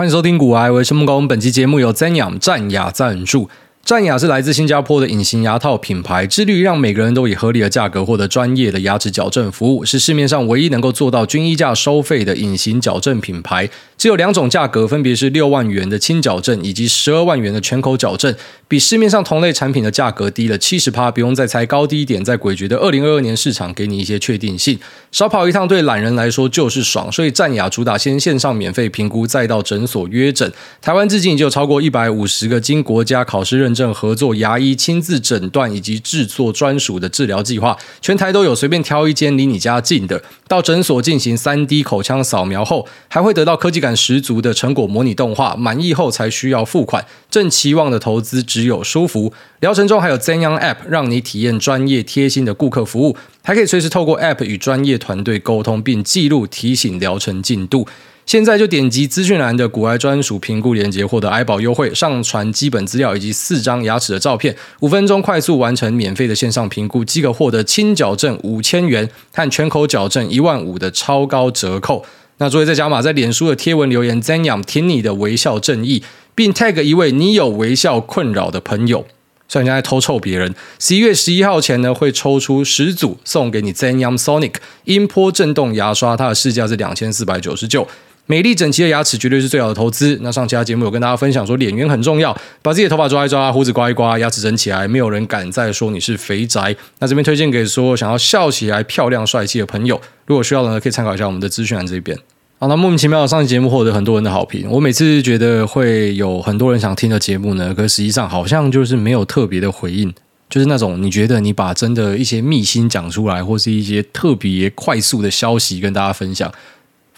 [0.00, 1.28] 欢迎收听古癌，为生木工。
[1.28, 3.50] 本期节目由珍养战雅赞助。
[3.84, 13.68] 战雅是来自新加坡的隐形牙套品牌，致力于让每个人都以合理的价格获得专业的牙齿矫正服务，是市面上唯一能够做到均一价收费的隐形矫正品牌。
[13.98, 18.34] 只有两种价格，分别是六万元的轻矫正以及十二万元的全口矫正，
[18.68, 21.10] 比市面上同类产品的价格低了七十趴。
[21.10, 24.78] 不用再猜高低点，在诡谲的二零二二年市场，给你一些确定性。
[25.10, 30.50] 少跑一趟对懒人来说就是爽，所以战雅主打先线上免费评估，再到诊所约诊。
[30.80, 33.80] 台湾至今已经有超过一百五十个经国家考试认证。
[33.80, 47.06] 正合作牙医亲自诊断以及制作专属的治疗计划，全台都有，随便挑一间离你家近的，到诊所进行 3D 口腔扫描后，还会得到科技感十足的成果模拟动画，满意后才需要付款。
[47.30, 49.32] 正期望的投资只有舒服。
[49.60, 57.88] 疗程中还有 Zenyum App，让你体验专业贴心的顾客服务，还可以随时透过 App 与专业团队沟通，并记录提醒疗程进度。
[58.30, 72.06] 现在就点击资讯栏的股癌专属评估链接，获得癌保优惠，上传基本资料以及四张牙齿的照片，五分钟快速完成免费的线上评估，即可获得轻矫正五千元和全口矫正一万五的超高折扣。
[72.36, 76.04] 那作为在加码在脸书的贴文留言，Zenyum 挺你的微笑正义，
[76.36, 79.04] 并 tag 一位你有微笑困扰的朋友。
[79.48, 84.52] 虽然现在偷臭别人，十一月十一号前呢，会抽出十组送给你 Zenyum Sonic
[84.84, 87.88] 音波震动牙刷，它的市价是两千四百九十九。
[88.30, 90.16] 美丽整齐的牙齿绝对是最好的投资。
[90.22, 96.76] 那上期节目有跟大家分享说，脸圆很重要，把自己的头发抓一抓，胡子刮一刮，牙齿整起来，没有人敢再说你是肥宅。
[97.00, 102.16] 那这边推荐给说想要笑起来漂亮帅气的朋友，如果需要的呢，可以参考一下我们的资讯栏这边。
[102.60, 104.70] 好，那莫名其妙上期节目获得很多人的好评。
[104.70, 110.14] 我每次觉得会有很多人想听的节目呢，可实际上好像就是没有特别的回应，
[110.48, 116.52] 就是那种你觉得你把真的一些秘辛讲出来，或是一些特别快速的消息跟大家分享。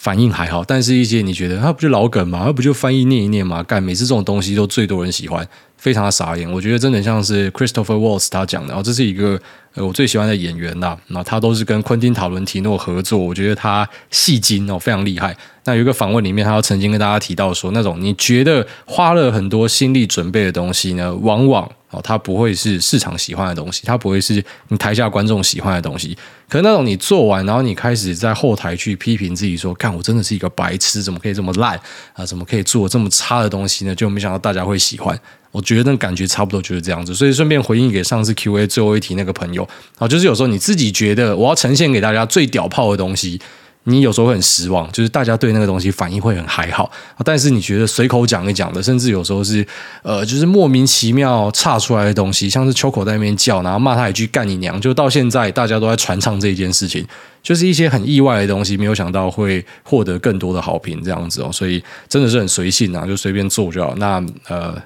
[0.03, 2.43] 反应还好，但是一些你觉得它不就老梗嘛？
[2.47, 3.63] 它不就翻译念一念嘛？
[3.63, 6.51] 干，每次这种东西都最多人喜欢，非常的傻眼。
[6.51, 9.41] 我觉得真的像是 Christopher Waltz 他讲的，然后这是一个
[9.75, 15.37] 呃我最喜欢的演员呐，那他都是跟昆汀塔伦提诺合作，我觉得他戏精哦，非常厉害。
[15.67, 21.71] 那有一个访问里面，他曾经跟大家提到说，那种你觉得花了很多心力准备的东西呢，往往。
[21.93, 26.17] 哦，它不会是市场喜欢的东西，它不会是你台下观众喜欢的东西。
[26.49, 31.79] 可是那种你做完，然后你开始在后台去批评自己说：“看，我真的是一个白痴，怎么可以这么烂
[32.15, 32.27] 啊？
[32.27, 35.19] 怎么可以做这么差的东西呢？”就没想到大家会喜欢。
[35.51, 37.15] 我觉得那感觉差不多就是这样子。
[37.15, 43.39] 所以顺便回应给上次 Q&A 最后一题那个朋友啊，就是有时候你自己觉得我要呈现给大家最屌炮的东西。
[43.85, 46.91] 你有时候会很失望，就是大家对那个东西反应会很还好，
[47.25, 49.67] 但是你觉得随口讲一讲的，甚至有时候是
[50.03, 57.05] 呃，就是莫名其妙岔出来的东西，像是秋口在那边叫，然后骂他一句干你娘，就到现在大家都在传唱这一件事情，
[57.43, 63.95] 就是一些很意外的东西，没有想到会获得更多的好评这样子哦，所以真的是很随性啊，就随便做就好。
[63.97, 64.81] 那呃。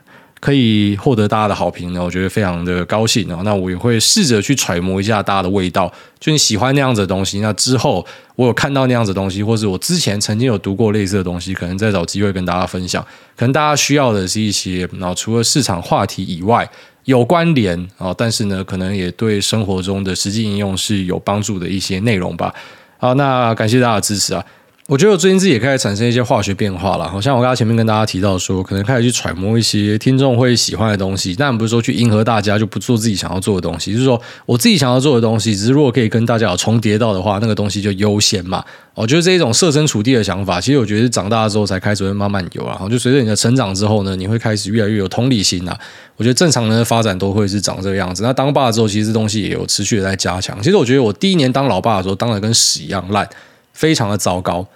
[0.47, 3.41] 可以获得大家的好评呢，我觉得非常的高兴哦。
[3.45, 7.41] 那我也会试着去揣摩一下大家的味道，就你喜欢那样子的东西。
[7.41, 13.05] 那之后我有看到那样子的东西，或是我之前曾经有读过类似的东西，可能再找机会跟大家分享。
[13.35, 16.71] 可能大家需要的是一些，然后除了市场话题以外
[17.07, 22.55] 有关联啊，但是呢，可能也对生活中的实际应用是有帮助的一些内容吧。
[22.99, 24.45] 好，那感谢大家的支持啊。
[24.89, 38.65] 我觉得我最近自己也开始产生一些化学变化了，好像我刚才前面跟大家提到说，可能开始去揣摩一些听众会喜欢的东西，但不是说去迎合大家就不做自己想要做的东西，就是说我自己想要做的东西，只是如果可以跟大家有重叠到的话，那个东西就优先嘛。
[38.95, 42.87] 我觉得这一种设身处地的想法，其实我觉得长大之后才开始会慢慢有啊。
[42.89, 45.77] 就随着你的成长之后呢，你会开始越来越有同理心啊。
[46.15, 48.23] 我觉得正常人的发展都会是长这个样子。
[48.23, 50.57] 那当爸之后，其实这东西也有持续的在加强。
[50.63, 53.29] 其实我觉得我第一年当老爸的时候，当的跟屎一样烂，
[53.77, 54.67] 非常的糟糕。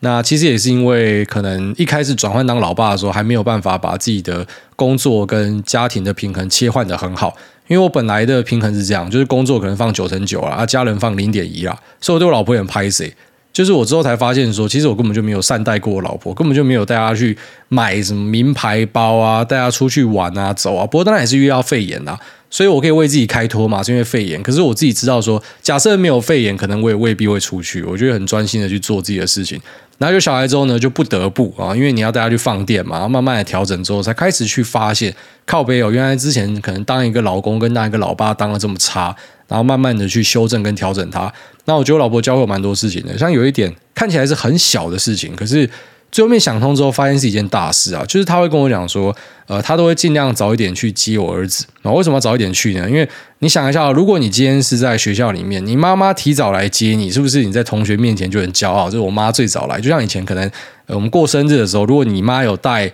[0.00, 4.46] 那其实也是因为可能一开始转换当老爸的时候，还没有办法把自己的
[4.76, 7.34] 工作跟家庭的平衡切换得很好。
[7.66, 13.12] 因为我本来的平衡是这样，就是工作可能放九成九啊，家人放零点一啊，所以我对我老婆也很拍谢。
[13.52, 17.36] 就是我之后才发现说，其实我根本就没有善待过我老婆，根本就没有带她去
[17.68, 20.86] 买什么名牌包啊，带她出去玩啊、走啊。
[20.86, 22.16] 不过当然也是遇到肺炎啊。
[22.50, 24.42] 所以我可以为自己开脱嘛，是因为肺炎。
[24.42, 27.82] 可是我自己知道说，假设没有肺炎，可能我也未必会出去。
[27.82, 29.60] 我觉得很专心的去做自己的事情。
[29.98, 35.12] 然后有小孩之后呢，就不得不啊，因为你要带他去放电嘛，然后慢慢的调整之后，才开始去发现
[35.44, 39.14] 靠北哦，原来之前可能当一个老公跟当一个老爸当的这么差，
[39.48, 41.32] 然后慢慢的去修正跟调整他。
[41.64, 45.68] 那我觉得我老婆教会我蛮多事情的，像有一点看起来是很小的事情，可是
[46.10, 49.14] 最后面想通之后，发现是一件大事啊，就是他会跟我讲说，
[49.46, 51.90] 呃，他都会尽量早一点去接我儿子那。
[51.92, 52.88] 为什么要早一点去呢？
[52.88, 53.08] 因为
[53.40, 58.86] 你想一下，如果你今天是在学校里面，你妈妈提早来接你，是不是你在同学面前就很骄傲？
[58.90, 60.50] 就是我妈最早来，就像以前可能，
[60.86, 62.92] 呃，我们过生日的时候，如果你妈有带。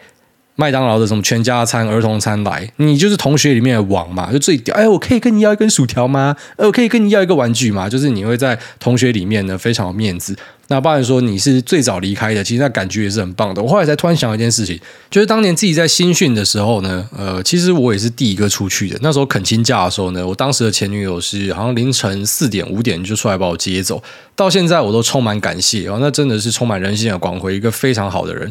[0.56, 4.74] 麦当劳的什么全家餐、儿童餐来，你就是同学里面的王嘛，就最屌。
[4.74, 6.36] 哎，我可以跟你要一根薯条吗？
[6.56, 7.88] 我可以跟你要一个玩具吗？
[7.88, 10.36] 就是你会在同学里面呢非常有面子。
[10.68, 13.60] 那不然说你是最早离开的，其实那感觉也是很棒的。
[13.60, 14.80] 我后来才突然想到一件事情，
[15.10, 18.98] 就是当年自己在新训的时候呢，呃，其实我也是第一个出去的。
[19.02, 24.02] 那时候恳亲假的时候呢，我当时的前女友是好像凌晨四点五点就出来把我接走，
[24.34, 28.50] 到现在我都充满感谢哦，那真的是充满人性的光辉，一个非常好的人。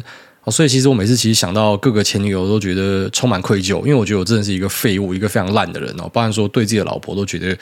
[0.50, 6.08] 所以其实我每次其实想到各个前女友，都觉得充满愧疚，因为我觉得我真的是一个废物，一个非常烂的人哦。
[6.12, 7.56] 不然说对自己的老婆都觉得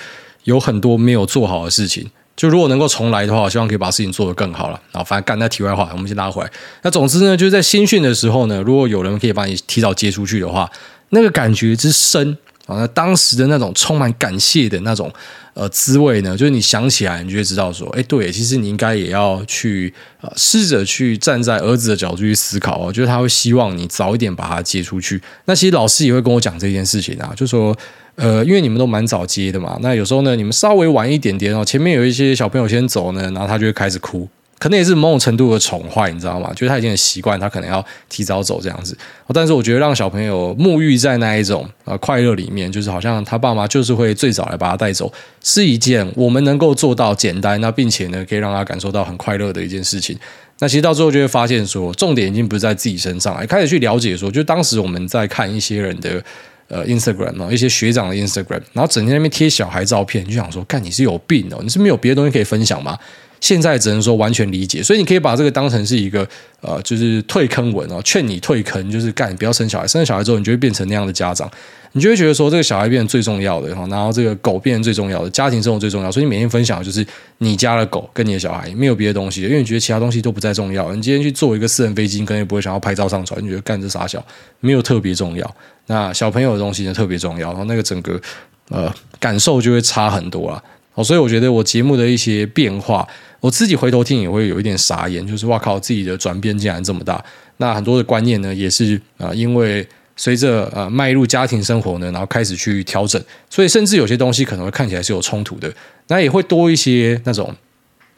[0.45, 2.09] 有很多没有做好的事情。
[2.35, 4.81] 就如果能够重来的话，我希望可以把事情做得更好了。
[4.91, 6.51] 然后反正干在题外话，我们先拉回来。
[6.83, 10.71] 那总之呢，就是在新训的时候呢，如果有人可以把你提早接出去的话，
[11.11, 12.37] 那个感觉之深。
[12.79, 15.13] 那当时的那种充满感谢的那种
[15.55, 25.21] 呃滋味呢，就是你想起来，你就会知道说，哎，对，其实你应该也要去呃试着去站在儿子的角度去思考哦，就是他会希望你早一点把他接出去。
[25.45, 27.77] 那其实老师也会跟我讲这件事情啊，就说
[28.17, 34.29] 呃，因为你们都蛮早接的嘛，那有时候呢，你们稍微晚一点点哦，前面有一些小朋友先走呢，然后他就会开始哭。
[34.63, 36.49] 可能也是某种程度的宠坏，你知道吗？
[36.55, 38.97] 就是他已经习惯，他可能要提早走这样子。
[39.35, 45.13] 但是我觉得让小朋友沐浴在那一种呃快乐里面，就是好像他爸妈就是会最早来把他带走，
[45.43, 50.17] 是一件我们能够做到简单，那并且呢可以让他感受到很快乐的一件事情。
[50.61, 56.23] 那其实到最后就会发现说，重点已经不是在自己身上，开始去了解说，就当时我们在看一些人的
[56.69, 62.97] 呃 Instagram 哦一些学长的 Instagram，然后整天那边贴小孩照片，就想说，干你是有病哦，你是没有别的东西可以分享吗？
[63.43, 66.27] 现在只能说完全理解，所以你可以把这个当成是一个
[66.61, 71.51] 呃，就是退坑文哦，劝你退坑，就是干，不要生小孩，生了小孩之后，你就会变成那样的家长，
[71.91, 77.05] 你就会觉得说这个小孩变成最重要的，然后这个狗变成最重要的，家庭生活最重要，所以你每天分享的就是
[77.39, 80.95] 你家的狗跟你的小孩，没有别的东西，因为你觉得其他东西都不再重要。
[80.95, 84.25] 你今天去坐一个私人飞机，可能也不会想要拍照上传，你觉得干这傻小，
[84.61, 85.57] 没有特别重要。
[85.89, 88.21] 那小朋友的东西呢，特别重要，然后那个整个
[88.69, 90.63] 呃感受就会差很多了。
[90.95, 93.05] 哦，所以我觉得我节目的一些变化。
[93.43, 97.23] 我自己回头听也会有一点傻眼，就是哇靠，自己的转变竟然这么大。
[97.57, 99.85] 那很多的观念呢，也是啊、因为
[100.17, 105.73] 随着呃迈入家庭生活呢，然后开始去调整，所以甚至有些东西可能会看起来是有冲突的，
[106.07, 107.53] 那也会多一些那种。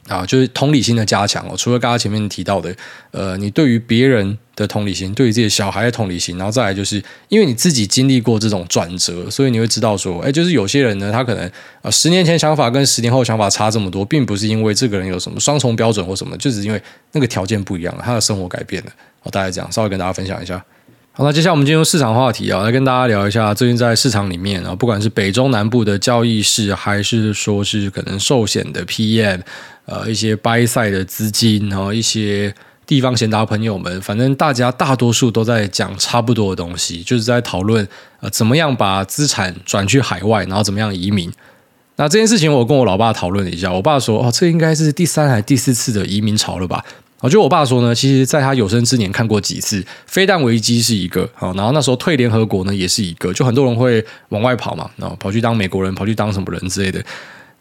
[0.09, 1.57] 啊，就是同理心的加强哦。
[1.57, 2.75] 除了刚刚前面提到的，
[3.11, 11.51] 呃，你对于别人的同理心，对于自己小孩的同理心，然后再来就是，因为你自己经历过这种转折，所以你会知道说，哎，就是有些人呢，他可能
[11.83, 18.93] 啊，十年前想法跟十年后想法差这么多，并不是因为这个人有什么双重标准或什么，就是因为那个条件不一样了，他的生活改变了。
[19.21, 20.63] 好，大概这样，稍微跟大家分享一下。
[21.17, 29.41] 好，那接下来我们进入市场话题啊，来跟大家聊一下最近在市场里面啊，不管是北中南部的交易市，还是说是可能寿险的 PM，
[29.87, 32.53] 呃，一些 buy side 的资金，然后一些
[32.85, 37.87] 地方闲达朋友们，反正大家大多数都在讲差不多的东西，就是在讨论
[38.19, 41.33] 呃怎么样把资产转去海外，然后怎么样移民。
[41.95, 46.85] 那这件事情我跟我老爸讨论了一下，我爸说哦，这应该是第三还是第四次的移民潮了吧。
[47.25, 57.03] 我觉得我爸说呢，其实在他有生之年看过几次飞弹危机是一个，好，然后那时候退联合国呢也是一个，就很多人会往外跑嘛，然后跑去当美国人，跑去当什么人之类的。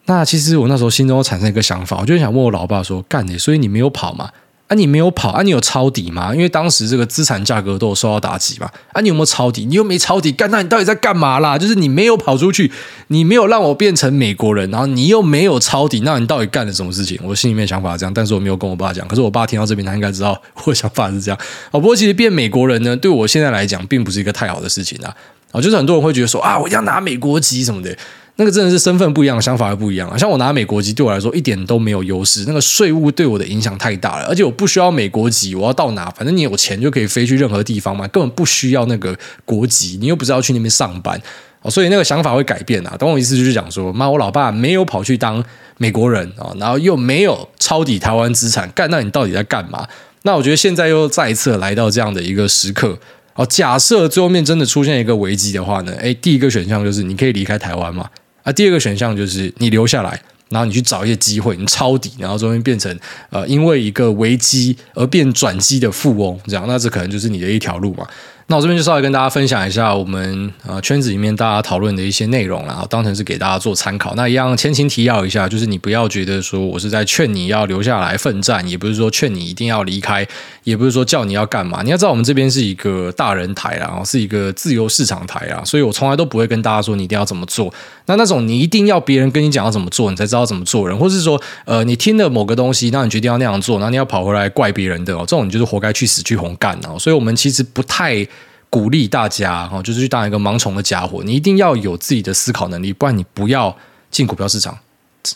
[0.04, 4.30] 那其实我那时候心中产生一个想法，我就想问我老爸说，干你，所以你没有跑嘛？
[4.68, 5.42] 啊，你没有跑啊？
[5.44, 6.34] 你有抄底吗？
[6.34, 8.70] 因为当时这个资产价格都有受到打击嘛。
[8.94, 9.66] 啊，你有没有抄底？
[9.66, 11.58] 你又没抄底，干那你到底在干嘛啦？
[11.58, 12.72] 就是你没有跑出去，
[13.08, 17.20] 你没有让我变成美国人，然后你又没有抄底，那你到底干了什么事情？
[17.24, 19.06] 我心里面想法这样，但是我没有跟我爸讲。
[19.08, 21.38] 可是我爸听到这边，他应该知道我的想法是这样。
[21.72, 25.14] 哦，不过其实变美国人呢，对我现在来讲，并不是一个太好的事情啊。
[25.52, 27.96] 啊，就是很多人会觉得说啊，我要拿美国籍什么的。
[28.36, 30.18] 那个真的是身份不一样，想法又不一样啊！
[30.18, 32.46] 像我拿美国籍，对我来说一点都没有优势。
[32.48, 41.22] 那个税务对我的影响太大了，而且我不需要美国籍，我要到哪，反正你有钱就可以飞去任何地方嘛，根本不需要那个国籍，你又不是要去那边上班
[41.62, 42.98] 哦，所以那个想法会改变啊。
[42.98, 45.44] 懂我意思就是讲说，妈，我老爸没有跑去当
[45.78, 49.88] 美国人啊，然后又没有抄底台湾资产，干，那你到底在干嘛？
[50.24, 52.98] 那我觉得现在又再一次来到这样的一个时刻。
[53.36, 58.10] 哦，假设最后面真的出现一个危机的话呢，诶，第一个选项就是你可以离开台湾嘛。
[58.44, 62.98] 啊，第二个选项就是你留下来，然后你去找一些机会，你抄底，然后中间变成
[63.30, 68.06] 呃因为一个危机而变转机的富翁，这样，那这可能就是你的一条路嘛。
[68.54, 74.14] 那我这边就稍微跟大家分享一下我们呃圈子里面大家讨论的一些内容，然后当成是给大家做参考。
[74.14, 80.24] 那一样前情提要一下，就是你不要觉得说我是在劝你要留下来奋战，也不是说劝你一定要离开，
[80.66, 81.82] 也不是说叫你要干嘛。
[81.82, 87.74] 你要知道我们这边是一个大人台啊，是一个自由市场台啊，所以我从来都不会跟大家说你一定要怎么做。
[88.06, 97.00] 那那种你一定要别人跟你讲要怎么做，你才知道怎么做人，或是说呃你听了某个东西，那你决定要那样做，然后你要跑回来怪别人的哦，这种你就是活该去死去红干哦。
[97.00, 98.28] 所以我们其实不太。
[98.74, 101.22] 鼓励大家哈，就是去当一个盲从的家伙。
[101.24, 103.78] 你一定要有自己的思考能力，不然你不要
[104.10, 104.76] 进股票市场。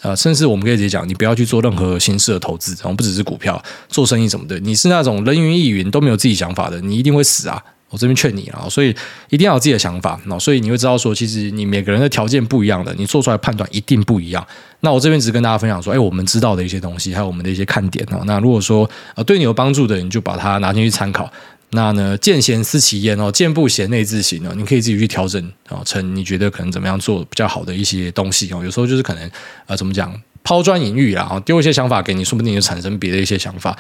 [0.02, 4.60] 呃，甚至我们可以直接讲，你不要去做任何形式的投资，然后不只是股票，做生意什么的。
[4.62, 7.64] 你是那种人云亦云都没有自己想法的，你一定会死啊！
[7.92, 8.94] 我这边劝你啊，所以
[9.30, 10.20] 一定要有自己的想法。
[10.26, 14.44] 那所以你会知道说，其实你每个人的条件不一样的，你做出来判断一定不一样。
[14.80, 18.24] 那我这边只是跟大家分享说，哎，我们知道的一些东西，还有我们的一些看点哦。
[18.26, 21.32] 那如果说呃对你有帮助的，你就把它拿进去参考。
[21.72, 28.62] 那呢，见贤思齐焉哦，见不贤内自省哦，你可以自己去调整哦，成你觉得可能怎么样做比较好的一些东西哦。
[28.64, 29.32] 有时候就是可能
[29.66, 33.78] 呃，怎么讲，抛砖引玉啦，丢一些想法给你，说不定就产生别的一些想法。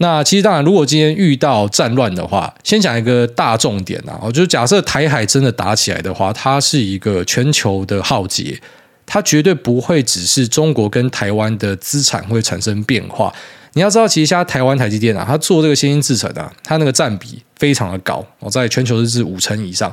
[0.00, 8.60] 那其实当然，如果今天遇到战乱的话，先讲一个大重点啊，就是假设台海真的打起来的话，它是一个全球的浩劫，
[9.06, 13.32] 它绝对不会只是中国跟台湾的资产会产生变化。
[13.74, 19.92] 你要知道，其实现在台湾台积电啊，它做这个先进制程啊，它那个占比非常的高哦，在全球是五成以上。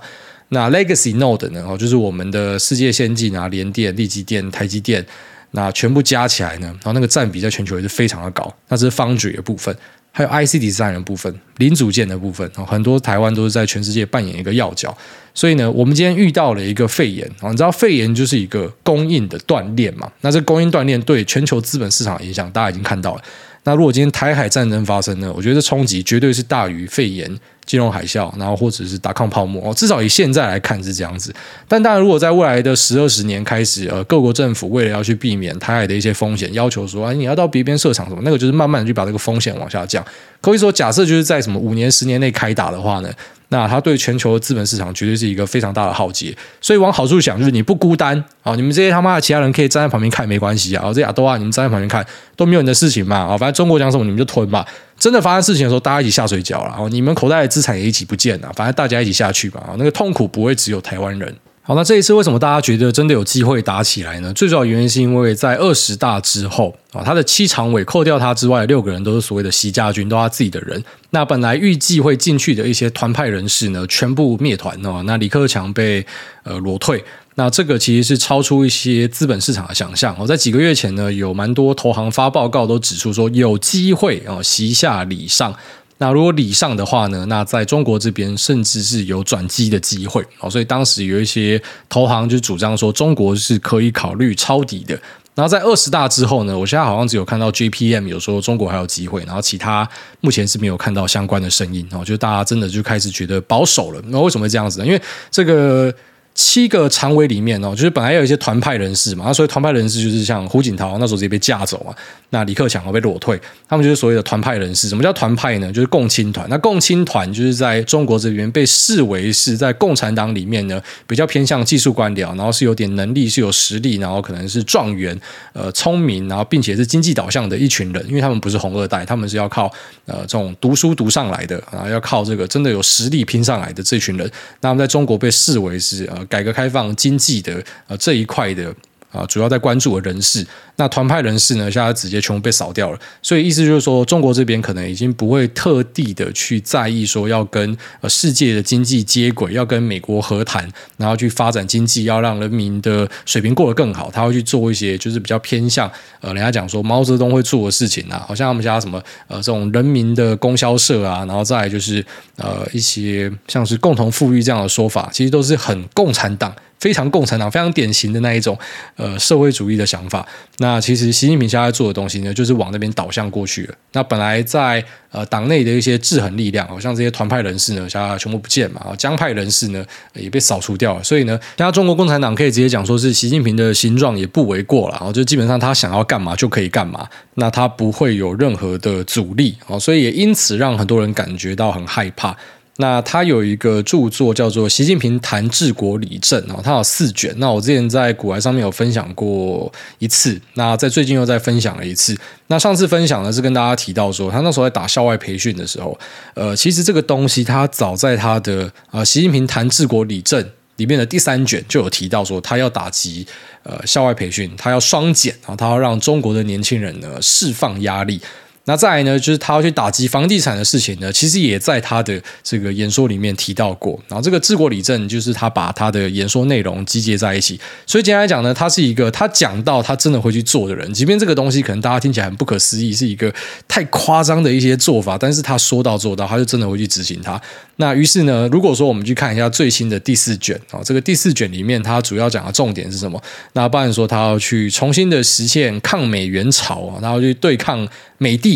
[0.50, 5.04] 那 Legacy Node 呢，哦，就是我们的世界先进啊，联电、力积电、台积电，
[5.52, 8.56] 那全部加起来呢，然后那个占比在全球也是非常的高。
[8.68, 9.76] 那这是 Foundry 的部分，
[10.12, 14.96] 还有 IC Design 的部分，零组件的部分，很多台湾都是在全世界扮演一个要角。
[15.34, 20.10] 所以呢，我们今天遇到了一个肺炎啊，你知道肺炎就是一个供应的断链嘛？
[20.22, 23.22] 那这供应断链对全球资本市场的影响，大家已经看到了。
[23.66, 25.34] 那如果今天台海战争发生呢？
[25.36, 27.28] 我觉得冲击绝对是大于肺炎、
[27.66, 29.74] 金融海啸，然后或者是达抗泡沫哦。
[29.74, 31.34] 至少以现在来看是这样子。
[31.68, 40.06] 但当然，如果在未来的十二十年开始，呃，各国政府为了要去避免台海的一些风险，要求说，哎，你要到别边设厂什么，那个就是慢慢的去把这个风险往下降。
[40.42, 43.12] 可以说，假设就是在什么五年、十年内开打的话呢？
[43.50, 48.24] 那它对全球的资本市场绝对是一个非常大的浩劫，所以往好处想，就是你不孤单。
[48.44, 53.18] 啊，你们这些他妈的其他人可以站在旁边看没关系啊，这亚多啊，你们站在旁边看都没有你的事情嘛。
[53.18, 54.66] 啊，反正中国讲什么你们就吞吧，
[54.98, 59.60] 真的发生事情的时候，大家一起下水饺了啊，你们口袋的资产也一起不见了，反正大家一起下去吧。
[59.62, 61.36] 啊，那个痛苦不会只有台湾人。
[61.68, 64.32] 好，那这一次为什么大家觉得真的有机会打起来呢？
[64.34, 70.84] 最主要原因是因为在二十大之后啊，他的七常委扣掉他之外，六个人都是所谓的习家军，都是他自己的人。
[71.10, 75.02] 那本来预计会进去的一些团派人士呢，全部灭团哦。
[75.08, 76.06] 那李克强被
[76.44, 77.04] 呃裸退，
[77.34, 80.28] 那这个其实是超出一些资本市场的想象哦。
[80.28, 85.52] 在几个月前呢，有蛮多投行发报告都指出说有机会哦，习下礼上。
[85.98, 95.00] 那如果礼上的话呢，那在中国这边甚至是有转机的机会哦，所以当时有一些投行就主张说中国是可以考虑抄底的。
[95.34, 99.88] 然后在二十大之后呢，我现在好像只有看到 JPM 有说中国还有机会，然后其他
[100.22, 104.02] 目前是没有看到相关的声音哦，就大家真的就开始觉得保守了。
[104.08, 104.86] 那为什么会这样子呢？
[104.86, 105.94] 因为这个。
[106.36, 111.96] 七个常委里面哦，就是本来有一些团派人士嘛，那所以团派人士就是像胡锦涛那时候直接被架走嘛，
[112.32, 113.40] 那李克强被裸退，
[113.70, 114.90] 他们就是所谓的团派人士。
[114.90, 115.72] 什么叫团派呢？
[115.72, 116.46] 就是共青团。
[116.50, 125.18] 那共青团就是在中国这边被视为是在共产党里面呢比较偏向技术官僚，然后是有点能力、是有实力，然后可能是状元、
[125.54, 128.06] 呃聪明，然后并且是经济导向的一群人。
[128.10, 129.72] 因为他们不是红二代，他们是要靠
[130.06, 134.30] 呃这种读书读上来的，然后要靠这个真的有实力拼上来的这群人。
[134.60, 136.25] 那么在中国被视为是呃。
[136.28, 138.74] 改革开放经济的呃这一块的
[139.16, 140.46] 啊，主要在关注的人士，
[140.76, 143.00] 那团派人士呢，现在直接全部被扫掉了。
[143.22, 154.12] 所以意思就是说，中国这边可能已经不会特地的去在意说要跟呃世界的经济接轨，要跟美国和谈，然后去发展经济，要让人民的水平过得更好。
[154.12, 162.06] 他会去做一些就是比较偏向呃，人家讲说毛泽东会做的事情啊，好像他们家什么呃这种人民的供销社啊，然后再来就是
[162.38, 166.54] 呃一些像是共同富裕这样的说法，其实都是很共产党。
[166.80, 168.58] 非常共产党，非常典型的那一种，
[168.96, 170.26] 呃，社会主义的想法。
[170.60, 173.76] 那其实习近平现在做的东西呢，就是往那边导向过去了。
[173.94, 181.04] 那本来在呃党内的一些制衡力量，好像这些团派人士呢，现在全部不见嘛，江派人士呢也被扫除掉了。
[181.04, 184.96] 所以呢，现在中国共产党可以直接讲说是习近平的形状也不为过了。
[184.96, 189.80] 然后就基本上他想要干嘛就可以干嘛，那他不会有任何的阻力啊。
[189.80, 192.36] 所以也因此让很多人感觉到很害怕。
[192.78, 197.34] 那他有一个著作叫做《习近平谈治国理政》哦，他有四卷。
[197.38, 202.18] 那我之前在股癌上面有分享过一次，那在最近又再分享了一次。
[202.48, 205.98] 那上次分享呢是跟大家提到说，他那时候在打校外培训的时候，
[206.34, 210.44] 呃，其实这个东西他早在他的啊《习近平谈治国理政》
[210.76, 213.26] 里面的第三卷就有提到说，他要打击
[213.64, 218.20] 呃校外培训，他要双减啊，他要让中国的年轻人呢释放压力。
[218.68, 224.00] 那再来呢，就是他要去打击房地产的事情呢，其实也在他的这个演说里面提到过。
[224.08, 227.60] 然后这个治国理政，就是他把他的演说内容集结在一起。
[227.86, 230.92] 所以简单来讲呢，他是一个他讲到他真的会去做的人。
[230.94, 233.32] 即便这个东西可能大家听起来很不可思议，是一个
[233.68, 237.40] 太夸张的一些做法，但是他说到做到，他就真的会去执行它。
[237.76, 243.22] 那于是呢，如果说我们去看一下最新的第四卷啊，这个第四卷里面，他主要讲的重点是什么？
[243.54, 248.55] 那不然说他要去重新的实现抗美援朝啊，他要去对抗美帝。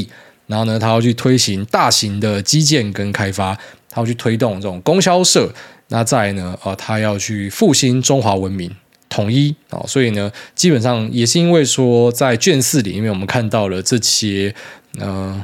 [0.50, 3.56] 然后呢，他要去推行大型的基建跟开发，
[3.90, 5.50] 他要去推动这种供销社。
[5.88, 8.70] 那再呢，呃，他要去复兴中华文明
[9.08, 9.80] 统一啊。
[9.88, 14.54] 所以呢，基本上也是因为说，在卷四里面，我们看到了这些，
[15.00, 15.42] 呃。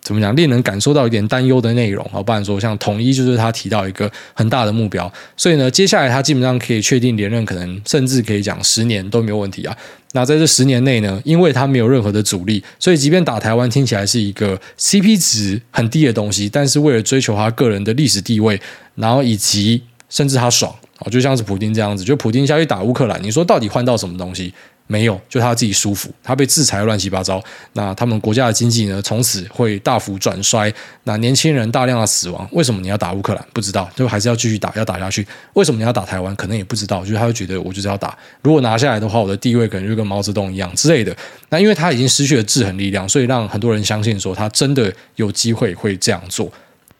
[0.00, 0.34] 怎么讲？
[0.34, 9.76] 令人感受到一点担忧的内容啊，不然说像统一就是他提到一个很大的目标，所以呢，接下来他基本上可以确定连任，可能甚至可以讲十年都没有问题啊。
[10.18, 18.60] 那在这十年内呢，因为他没有任何的阻力，所以即便打台湾听起来是一个 CP 值很低的东西，但是为了追求他个人的历史地位，
[18.96, 24.52] 然后以及甚至他爽哦，就像是普丁这样子，就普丁下去打乌克兰，你说到底换到什么东西？
[24.88, 27.40] 没有，就他自己舒服，他被制裁乱七八糟，
[27.74, 30.72] 那他们国家的经济呢，从此会大幅转衰，
[31.04, 33.46] 那年轻人大量的死亡，为什么你要打乌克兰？
[33.52, 35.24] 不知道，就还是要继续打，要打下去。
[35.52, 36.34] 为什么你要打台湾？
[36.36, 41.14] 可能也不知道，就是他会觉得我就是要打，如果拿下来的话，我的地位可能就跟毛泽东一样之类的。
[41.50, 46.50] 那因为他已经失去了制衡力量，所以让很多人相信说他真的有机会会这样做。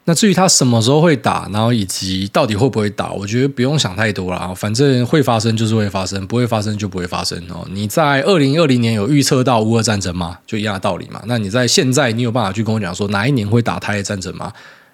[0.05, 7.67] 那至于他什么时候会打，然后以及到底会不会打，我觉得不用想太多了，反正会发生就是会发生，不会发生就不会发生哦。
[7.71, 10.39] 你在二零二零年有预测到乌俄战争吗？
[10.47, 11.21] 就一样的道理嘛。
[11.27, 14.51] 那你在现在，你有办法去跟我讲说哪一年会打台海战争吗？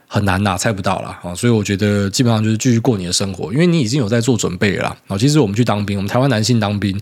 [0.07, 1.17] 很难呐，猜不到啦。
[1.33, 5.17] 所以我觉得基本上就是继续过你的生活，因为你已经有在做准备了啦。
[5.17, 6.99] 其实我们去当兵，我们台湾男性当兵。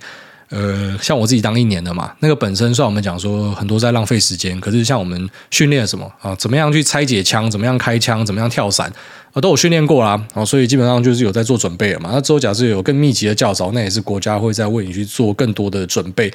[0.49, 8.91] 呃，像我自己当一年的嘛，那个本身算我们讲说很多在浪费时间，可是像我们训练什么啊，怎么样去拆解枪，怎么样开枪，怎么样跳伞
[9.33, 12.09] 啊，都有训练过啦，啊，所以基本上就是有在做准备了嘛。
[12.13, 16.31] 那之后假设有更密集的教招，那也是国家会在为你去做更多的准备。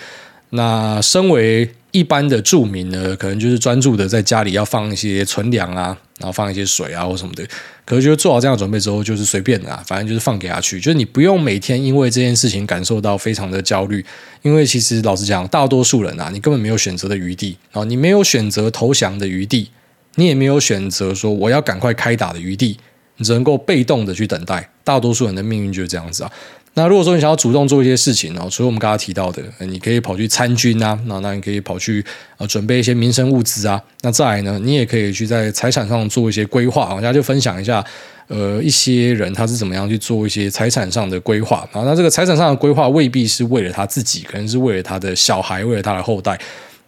[0.50, 7.47] 那身为一般的住民呢，可能就是专注的在家里要放一些存粮啊，然后放一些水啊或什么的。
[7.85, 14.05] 可是，就做好这样的准备之后，就是随便的啊，反正就是放给他去，就是你不用每天因为这件事情感受到非常的焦虑，
[14.42, 19.70] 因为其实老实讲，大多数人啊，你根本没有选择的余地啊，你没有选择投降的余地，
[20.16, 22.79] 你也没有选择说我要赶快开打的余地，
[23.16, 24.68] 你只能够被动的去等待。
[24.85, 26.31] 大多数人的命运就是这样子啊。
[26.79, 32.05] 那如果说你想要主动做一些事情哦，除了我们刚刚提到的，你可以跑去参军啊，那那你可以跑去
[32.37, 36.95] 呃准备一些民生物资啊，那再来呢，你也可以去在财产上做一些规划。
[36.95, 37.85] 大家就分享一下，
[38.29, 41.83] 呃，一些人他是怎么样去做一些财产上的规划啊？
[41.85, 46.38] 那这个财产上的规划未必是为了他自己，可能是为了他的小孩，为了他的后代。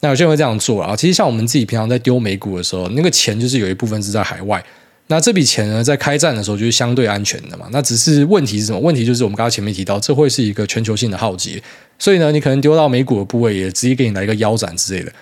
[0.02, 0.94] 那有些人会这样做啊。
[0.94, 4.64] 其实像我们自己平常在丢美股的时候，那个钱就是有一部分是在海外。
[5.10, 7.66] 那这笔钱呢，在开战的时候就是相对安全的嘛。
[7.72, 8.78] 那只是问题是什么？
[8.78, 11.60] 问题就是我们刚刚前面提到，这会是一个全球性的浩劫，
[11.98, 15.12] 所以呢，你可能丢到美股的部位，也直接给你来一个腰斩之类的。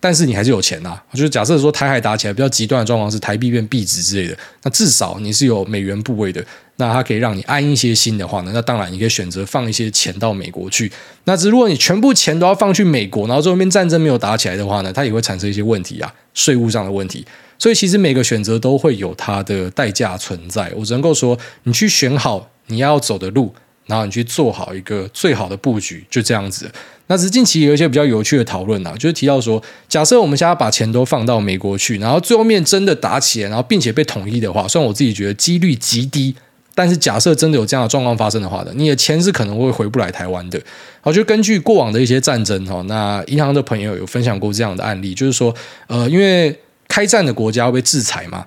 [0.00, 1.02] 但是你还是有钱、啊。
[1.14, 6.44] 就是假设说台海打起来比较极端的状况是台币变币值之类的，那至少你是有美元部位的，
[6.76, 10.92] 那它可以让你安一些心的话呢，那当然你可以选择放一些钱到美国去。
[11.24, 17.24] 那只如果你全部钱都要放去美国，然后这边战争没有打起来的话呢，它也会产生一些问题啊，税务上的问题。
[17.58, 20.72] 所以其实每个选择都会有它的代价存在。
[20.76, 23.52] 我只能够说，你去选好你要走的路，
[23.86, 26.70] 然后你去做好一个最好的布局，就这样子。
[27.08, 36.36] 那是近期有一些比较有趣的讨论啊，就是提到说，假设我们现在把钱都放到美国去，然后最后面真的打起来，然后并且被统一的话，虽然我自己觉得几率极低，
[36.74, 40.60] 但是假设真的有这样的状况发生的话呢，你的钱是可能会回不来台湾的。
[41.00, 45.54] 好，就根据过往的一些战争哈，那银行的朋友有分享过这样的案例，就是说，
[45.86, 46.54] 呃，因为
[46.88, 48.46] 开战的国家会被制裁嘛？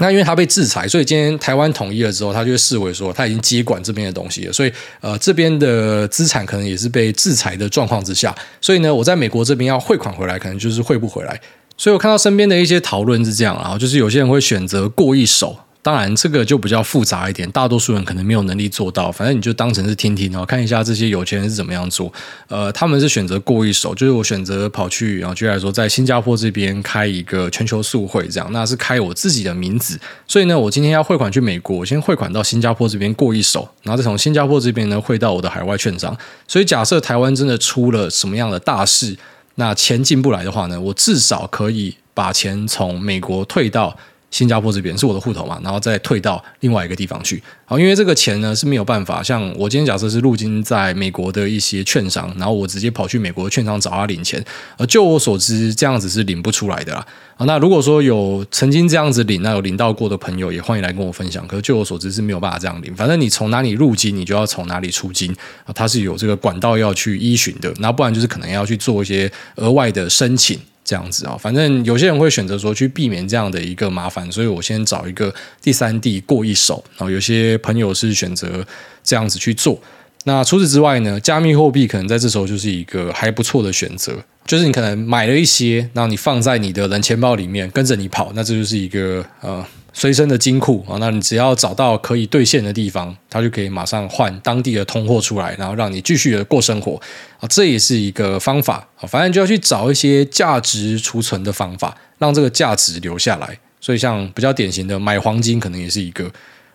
[0.00, 4.52] 那因为他被制裁，所以今天台湾统一了之后，他就会视为说他已经接管这边的东西了。
[4.52, 8.32] 所以呃，这边的资产可能也是被制裁的状况之下。
[8.60, 11.40] 所以呢，我在美国这边要汇款回来，可能就是汇不回来。
[11.76, 19.10] 所以我看到身边的一些讨论是这样啊，就是有些人会选择过一手，当然，这个就比较复杂一点，大多数人可能没有能力做到。
[19.10, 22.12] 反正你就当成是听听哦，看一下这些有钱人是怎么样做。
[22.48, 29.98] 呃，他们是选择过一手，就是我选择跑去，然后举例来说，在新加坡这边开一个全球速会，这样，那是开我自己的名字。
[30.26, 36.14] 所以呢，我今天要汇款去美国，我先汇款到新加坡这边过一手，然后再从新加坡这边呢汇到我的海外券商。
[36.46, 39.16] 所以假设台湾真的出了什么样的大事，
[39.54, 43.96] 那钱进不来的话呢，我至少可以把钱从美国退到。
[44.30, 47.42] 新加坡这边是我的户头嘛，然后再退到另外一个地方去。
[47.64, 54.42] 好，因为这个钱呢是没有办法，像我今天假设是入金在美国的一些券商，然后我直接跑去美国的券商找他领钱。
[54.76, 57.06] 而就我所知，这样子是领不出来的啦。
[57.36, 61.46] 啊，那如果说有曾经这样子领，那有领到过的朋友，也欢迎来跟我分享。
[61.46, 62.94] 可是就我所知是没有办法这样领。
[62.94, 67.72] 反正你从哪里入金，你就要从哪里出金啊，它是有这个管道要去依循的。
[67.78, 70.58] 那不然就是可能要去做一些额外的申请。
[70.88, 76.82] 这样子啊，反正有些人会选择说去避免这样的一个麻烦，所以我先找一个第三地过一手。
[76.96, 78.66] 然后有些朋友是选择
[79.04, 79.78] 这样子去做。
[80.24, 84.14] 那除此之外呢，加密货币可能在这时候就是一个还不错的选择，
[84.46, 89.62] 就是你可能买了一些，然后你放在你的人钱包里面跟着你跑，那这就是一个呃。
[89.98, 96.94] 随身的金库啊，那你只要找到可以兑现的地方，它就可以马上换当地的通货出来，然后让你继续的过生活
[97.40, 99.02] 啊，这也是一个方法啊。
[99.08, 103.58] 反正就要去找一些价值储存的方法，让这个价值留下来。
[103.80, 106.30] 所以，像比较典型的买黄金，可能也是一个。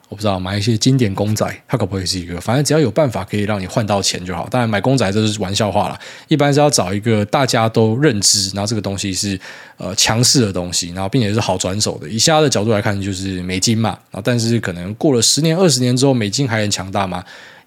[0.10, 2.40] 我不知道买一些经典公仔，它可不可以是一个？
[2.40, 4.48] 反正只要有办法可以让你换到钱就好。
[4.50, 9.40] 当然买公仔这是玩笑话了，一般是要找一个大家都认知，然后这个东西是
[9.78, 12.08] 呃强势的东西，然后并且是好转手的。
[12.08, 13.98] 以下的角度来看，就是美金嘛。
[14.12, 17.24] 啊，但是可能过了十年、二十年之后，美金还很强大吗？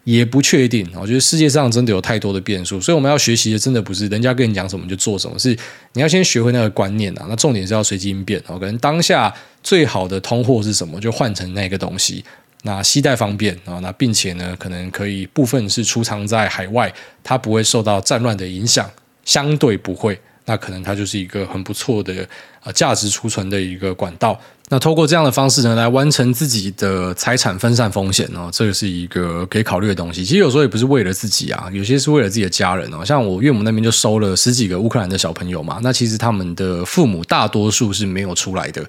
[0.07, 0.89] 也不确定。
[0.95, 5.51] 我觉得世界上真的有太多的变数，所以我们要学习的真的不是人家跟你讲什么就做什么，是
[5.93, 7.27] 你要先学会那个观念啊。
[7.29, 8.43] 那重点是要随机应变。
[8.47, 9.35] 可能当下。
[9.63, 11.01] 最好的通货是什么？
[11.01, 12.25] 就换成那个东西，
[12.63, 18.89] 那携带方便啊，那并且呢，可能可以部分是储藏在海外，它不会受到战乱的影响，
[19.25, 22.15] 相对不会，那可能它就是一个很不错的
[22.63, 24.41] 呃价值储存的一个管道。
[24.69, 30.25] 那透过这样的方式呢，来完成自己的财产分散风险哦，这个是一个可以考虑的东西。
[30.25, 33.05] 其实有时候也不是为了自己啊，有些是为了自己的家人哦。
[33.05, 38.85] 像我岳母那边就收了十几个乌克兰的小朋友嘛，那其实他们的父母大多数是没有出来的。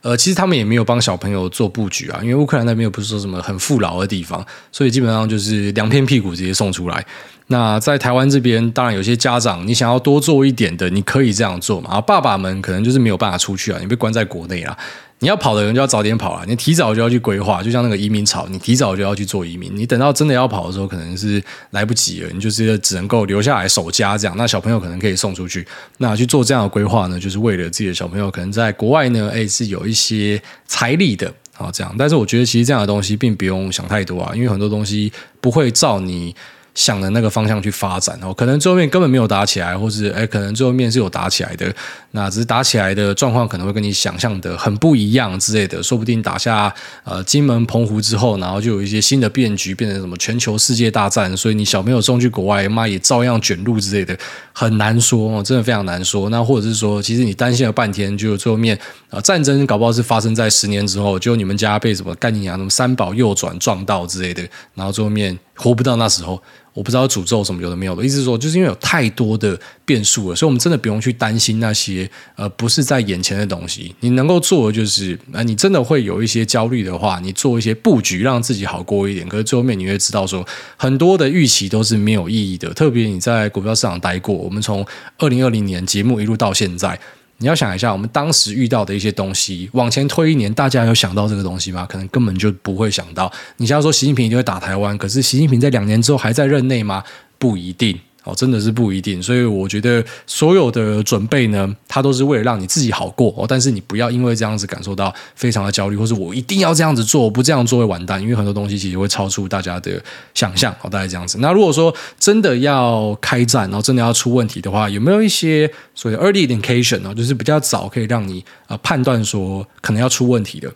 [0.00, 7.04] 呃，其实他们也没有帮小朋友做布局啊，因为乌克兰那边又不是说什么很富饶的地方，所以基本上就是两片屁股直接送出来。
[7.48, 12.00] 那在台湾这边，当然有些家长你想要多做一点的，你可以这样做嘛。
[12.00, 14.78] 爸爸们可能就是没有办法出去啊，你被关在国内啊。
[15.20, 19.70] 你要跑的人就要早点跑啊，你提早就要去规划，就像那个移民潮，你提早就要去做移民。
[19.74, 24.36] 你等到真的要跑的时候，可能是来不及了，你就是只能够留下来守家这样。
[24.36, 31.92] 那小朋友可能可以送出去，那去做这样的规划呢，就是为了自己的小朋友可能在国外呢，哎，是有一些财力的啊这样。
[31.98, 36.34] 但是我觉得其实这样的东西并不用想太多啊，因为很多东西不会照你。
[36.78, 41.74] 想的那个方向去发展哦，可能最后面根本没有打起来，或是哎可能最后面是有打起来的，
[42.12, 54.16] 那只是打起来的状况可能会跟你想象的很不一样之类的，说不定打下呃金门、澎湖之后，然后就有一些新的变局，变成什么全球世界大战，所以你小朋友送去国外，妈也照样卷入之类的，
[54.52, 56.30] 很难说哦，真的非常难说。
[56.30, 58.78] 那或者是说，其实你担心了半天，就最后面
[59.10, 66.42] 啊战争搞不好是发生在十年之后，就你们家被什么干你娘什么三宝右转撞到之类的，然后最后面活不到那时候。
[66.74, 73.92] 我不知道诅咒什么有的没有的，意思是说，就是因为有太多的变数了，所以我们真的不用去担心那些呃不是在眼前的东西。
[73.98, 79.28] 你能够做的就是，呃，你真的会有一些焦虑的话，你做一些布局，让自己好过一点。
[79.28, 82.72] 可是最后面你会知道说，很多的预期都是没有意义的。
[82.74, 84.86] 特别你在股票市场待过，我们从
[85.18, 86.96] 二零二零年节目一路到现在。
[87.38, 91.86] 你要想一下，我们当时遇到的一些东西，往前推一年，大家有想到这个东西吗？
[91.88, 93.32] 可能根本就不会想到。
[93.58, 97.04] 你像说习近平一定会打台湾，可是习近平在两年之后还在任内吗？
[97.38, 97.98] 不一定。
[98.24, 103.46] 哦，真的是不一定，所以我觉得所有的准备呢，它都是为了让你自己好过哦。
[103.48, 108.20] 但是你不要因为这样子感受到非常的焦虑，或是我一定要这样子做，我不这样做会完蛋。
[108.20, 110.02] 因为很多东西其实会超出大家的
[110.34, 111.38] 想象哦，大概这样子。
[111.40, 117.14] 那如果说真的要开战，然后真的要出问题的话，有没有一些所谓的 early indication 呢？
[117.14, 120.70] 就是比较早可以让你呃判断说可能要出问题的。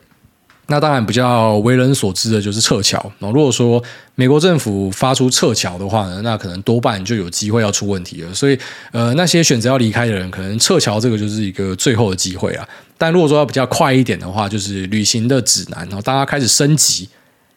[0.73, 3.11] 那当然比较为人所知的就是撤侨。
[3.19, 3.81] 那如果说
[4.15, 8.33] 美国政府发出撤侨的话呢，那可能多半就有机会要出问题了。
[8.33, 8.57] 所以，
[8.91, 12.67] 呃，那些选择要离开的人，可能撤侨这个就是一个最后的机会啊。
[12.97, 17.07] 但如果说要比较快一点的话，就是旅行的指南，然后大家开始升级。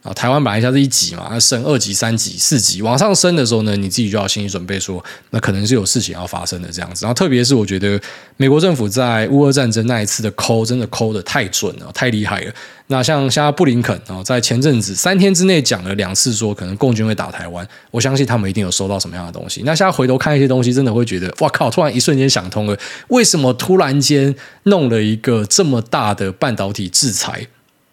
[0.07, 7.05] 啊，台湾本来一下是一级嘛，那升二级、三级、四级，往上升的时候呢，你自己就要心理准备说，那可能是有事情要发生的这样子。
[7.05, 8.01] 然后，特别是我觉得
[8.37, 12.53] 美国政府在乌俄战争那一次的抠，真的抠得太准了，太厉害了。
[12.89, 19.63] 那像像布林肯啊，在前阵子三天之内讲了两次说可能共军会打台湾，我相信他们一定有收到什么样的东西。
[19.65, 21.69] 那现在回头看一些东西，真的会觉得哇靠！
[21.69, 24.33] 突然一瞬间想通了，为什么突然间
[24.65, 27.49] 弄了一个这么大的半导体制裁？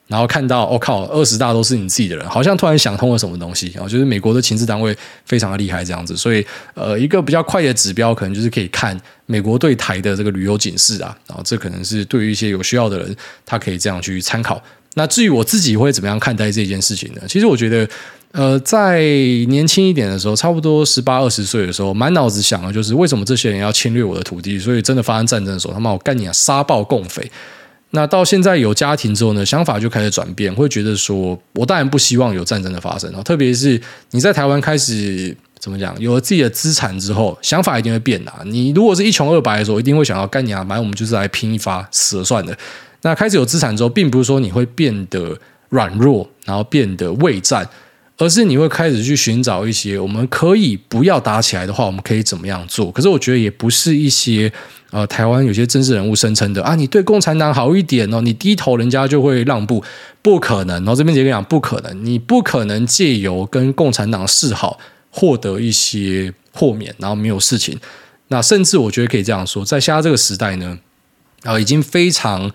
[0.07, 3.87] 然后看到，我、靠，二十大都是你自己的人，好像突然想通了什么东西啊！
[3.87, 6.15] 就是美国的情治单位非常的厉害，这样子。
[6.15, 11.17] 所以，呃，一个比较快的指标，可能就是可以看美国对台的这个旅游警示啊。
[11.25, 14.61] 然后，这可能是对于一些有需要的人，他可以这样去参考。
[14.95, 17.21] 那至于我自己会怎么样看待这件事情呢？
[17.27, 17.89] 其实我觉得，
[18.33, 18.99] 呃，在
[19.47, 24.59] 年轻一点的时候，差不多十八二十岁的时候，满脑子想的就是为什么这些人要侵略我的土地？
[24.59, 27.31] 所以，真的发生战争的时候，他妈我干你啊，杀暴共匪！
[27.95, 33.79] 那到现在有家庭之后呢，想法就开始转变，会觉得说，我当然不希望有战争的发生，特别是
[34.09, 38.33] 你在台湾开始怎么讲，有了自己的资产之后，想法一定会变的。
[38.45, 42.57] 你如果是一穷二白的时候，一定会想要干你啊，反正我们就是来拼一发，死了算了。
[43.03, 45.37] 那开始有资产之后，并不是说你会变得
[45.69, 47.69] 软弱，然后变得畏战。
[48.15, 52.91] 而是你会开始去寻找一些我们可以不要打起来的话，我们可以怎么样做？
[52.91, 54.49] 可是我觉得也不是一些
[54.93, 59.83] 呃台湾有些政治人物声称的啊，你对共产党好一点哦，你低头人家就会让步，
[60.21, 60.75] 不可能。
[60.77, 64.79] 然后这边直接跟你讲，不可能，你不可能借由跟共产党示好
[65.09, 67.75] 获得一些豁免，然后没有事情。
[68.27, 70.77] 那甚至我觉得可以这样说，在现在这个时代呢，
[71.41, 72.51] 啊，已经非常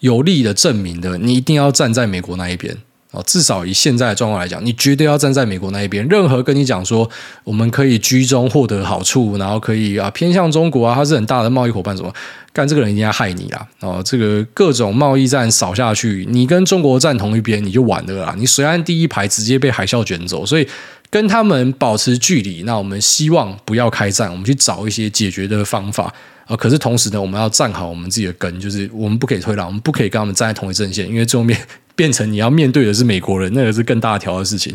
[0.00, 2.76] 有力的证明的，你一定要站在美国那一边。
[3.24, 6.06] 至少以现在的状况来讲，你绝对要站在美国那一边。
[6.08, 7.08] 任何跟你讲说
[7.44, 12.12] 我们可以居中获得好处，然后可以啊偏向中国啊，他是很大的贸易伙伴，什么
[12.52, 13.66] 干这个人一定要害你啦！
[13.80, 18.34] 哦，这个各种贸易战扫下去，你跟中国站同一边，你就完了啦！
[18.36, 20.66] 你水岸第一排直接被海啸卷走，所以
[21.10, 22.62] 跟他们保持距离。
[22.62, 26.12] 那我们希望不要开战，我们去找一些解决的方法
[26.46, 26.56] 啊。
[26.56, 31.58] 可是同时呢，我们要站好我们自己的根，就是我们不可以退让，我们不可以跟他们站在同一阵线，因为最后面。
[31.96, 34.72] 变成你要面对的是美国人，那个是更大条的事情。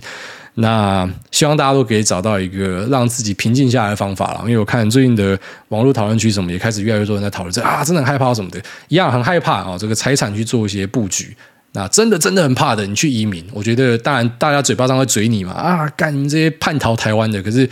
[0.55, 4.41] 那希望大家都可以找到一个让自己平静下来的方法了。
[4.43, 9.77] 因为我看最近的网络讨论区什么也开始越来越多人在讨论这啊，真的很害怕什么的，一样很害怕啊。
[9.77, 11.34] 这个财产去做一些布局，
[11.71, 17.69] 那真的真的很怕的，你去移民，我觉得当然大家嘴巴上会嘴你嘛啊，干你这些叛逃台湾的，可是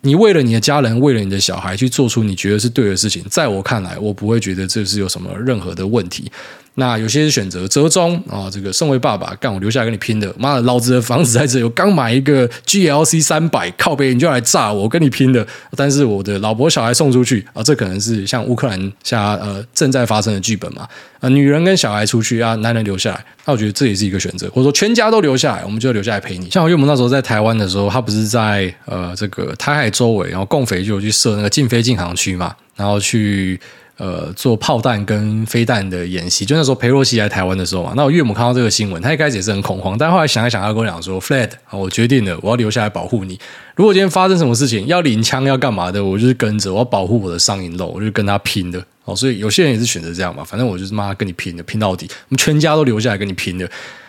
[0.00, 6.30] 你为了你的家人，为了你的小孩去做出你觉得是对的事情，在我看来，我不会觉得这是有什么任何的问题。
[6.78, 15.46] 那有些选择折中啊，这个身为爸爸，干我留下来跟你拼的，妈的，老子的房子在这里，我刚买一个 GLC 三百，靠北你就来炸我，跟你拼的。
[15.74, 20.86] 但是我的老婆小孩送出去啊，这可能是像乌克兰下呃正在发生的剧本嘛
[21.20, 26.50] 啊，女人跟小孩出去啊，男人留下来，那我觉得这也是一个选择，或者说全家都留下来，我们就留下来陪你。
[26.50, 33.58] 像我岳母那时候在台湾的时候，他不是在呃这个台海周围，然后共匪就有去设那个禁飞禁航区嘛，然后去。
[33.98, 43.40] 呃，做炮弹跟飞弹的演习，就那时候裴洛西来台湾的时候嘛，那我岳母看到这个新闻，他一开始也是很恐慌，但后来想一想，他跟我讲说，Fred，我决定了，我要留下来保护你。
[43.74, 48.84] 如果今天发生什么事情，要领枪要干嘛的，我就是跟着，我要保护我的上瘾肉，我就跟他拼的。
[49.06, 53.66] 哦，所以有些人也是选择这样嘛，反正我就是妈跟你拼的，拼到底，我们全家都留下来跟你拼的。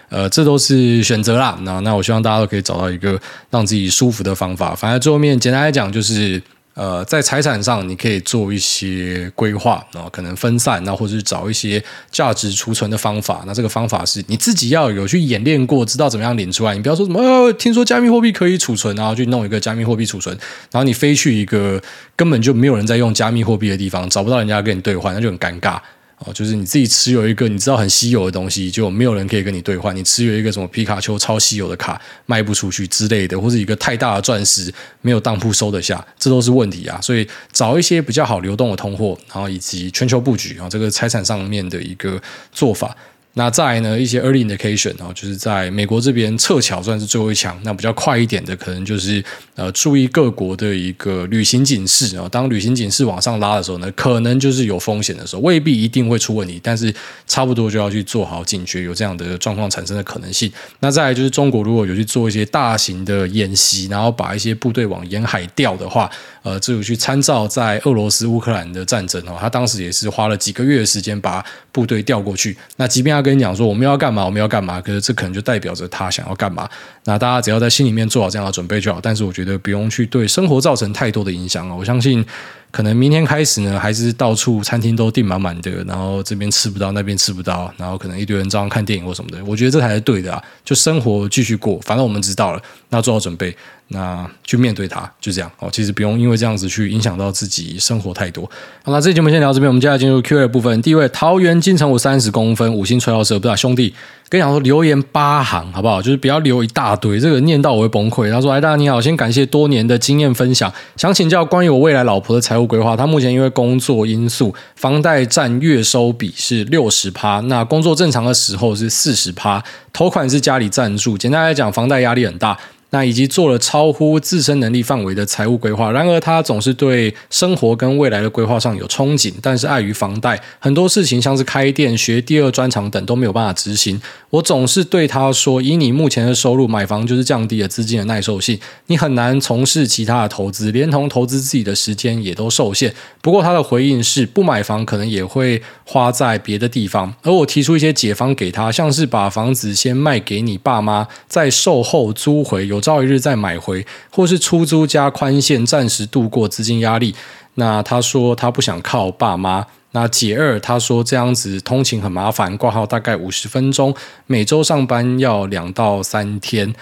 [0.10, 1.58] 呃，这都是选择啦。
[1.62, 3.18] 那那我希望大家都可以找到一个
[3.50, 4.76] 让自己舒服的方法。
[4.76, 6.42] 反正最后面简单来讲就是。
[6.78, 13.44] 呃，在财产上，你可以做一些规划，然后可能分散，那或者是找一些价值储存的方法。
[13.48, 16.76] 那这个方法是你自己要有去演练过，知道怎么样领出来。
[16.76, 20.38] 你不要说什么，呃，听说加密货币可以储存，然后去弄一个加密货币储存，
[20.72, 21.82] 然后你飞去一个
[22.16, 25.80] 根本就没有人在用加密货币的地方，找不到人家跟你兑换，那就很尴尬。
[26.20, 29.96] 哦，就是你自己持有一个你知道很稀有的东西，就没有人可以跟你兑换。
[29.96, 37.00] 你持有一个什么皮卡丘超稀有的卡卖不出去之类的，或者一个太大的钻石没有当铺收得下，这都是问题啊。
[37.02, 42.20] 所以找一些比较好流动的通货，然后以及全球布局啊，这个财产上面的一个
[42.52, 42.96] 做法。
[43.38, 47.56] 那再来呢，一些 early indication 哦，就是在美国这边侧桥算是最后一枪。
[47.64, 49.24] 那比较快一点的，可能就是
[49.54, 52.28] 呃，注意各国的一个旅行警示啊。
[52.30, 56.92] 当旅行警示往上拉的时候呢，可能就是有风险的时候，未必一定会出问题，但是
[57.28, 60.52] 差不多就要去做好警觉，有这样的状况产生的可能性。
[60.80, 66.10] 那再来就是中国如果有去做一些大型的演习，然后把一些部队往沿海调的话，
[66.48, 72.56] 呃，这有去参照在俄罗斯乌克兰的战争哦，他当时也是花了几个月的时间把部队调过去。
[72.78, 76.70] 那即便他跟你讲说我们要干嘛，我们要干嘛，可是这可能就代表着他想要干嘛。
[77.04, 79.02] 那大家只要在心里面做好这样的准备就好。
[79.02, 81.76] 但是我觉得不用去对生活造成太多的影响啊。
[81.76, 82.26] 我相信
[82.72, 89.44] 可能明天开始呢，还是到处餐厅都订满满的，然后这边吃不到，那边吃不到，然后可能一堆人照样看电影或什么的。
[89.46, 93.56] 我觉得这才是对的啊，就生活继续过，反正我们知道了，那做好准备。
[93.90, 95.70] 那去面对它，就这样哦。
[95.72, 98.44] 其实不用因为这样子去影响到自己生活太多。
[98.84, 100.82] 好，那这期节目先聊到这边，我们接下来进入 Q&A 部分。
[100.82, 103.96] 第一位，桃园金城武三十公分，五星吹到社，不是兄弟，
[104.28, 106.02] 跟你讲说留言八行好不好？
[106.02, 108.30] 就是不要留一大堆，这个念到我会崩溃。
[108.30, 112.98] 他说：“哎，大家你好，先感谢多年的经验分享，想请教关于我未来老婆的财务规划。
[112.98, 121.18] 她目前因为工作因素，房贷占月收比是六十趴，那工作正常的时候是四十趴，头款是家里赞助。
[121.18, 122.58] 简单来讲，房贷压力很大。”
[122.90, 134.02] 那以及做了超乎自身能力范围的财务规划，然而他总是对生活跟未来的规划上有憧憬，但是碍于房贷，很多事情像是开店、学第二专长等都没有办法执行。
[134.30, 147.14] 我总是对他说：“以你目前的收入，买房就是降低了资金的耐受性，你很难从事其他的投资，连同投资自己的时间也都受限。”不过他的回应是：不买房可能也会花在别的地方。
[147.22, 152.68] 而我提出一些解方给他，像是把房子先卖给你爸妈，再售后租回。
[152.68, 157.16] 有朝一日再买回，或是出租加宽限，暂时度过资金压力。
[157.56, 159.66] 那他说他不想靠爸妈。
[159.92, 163.96] 那解二，他说这样子通勤很麻烦，挂号大概五十分钟，
[164.26, 166.74] 每周上班要两到三天。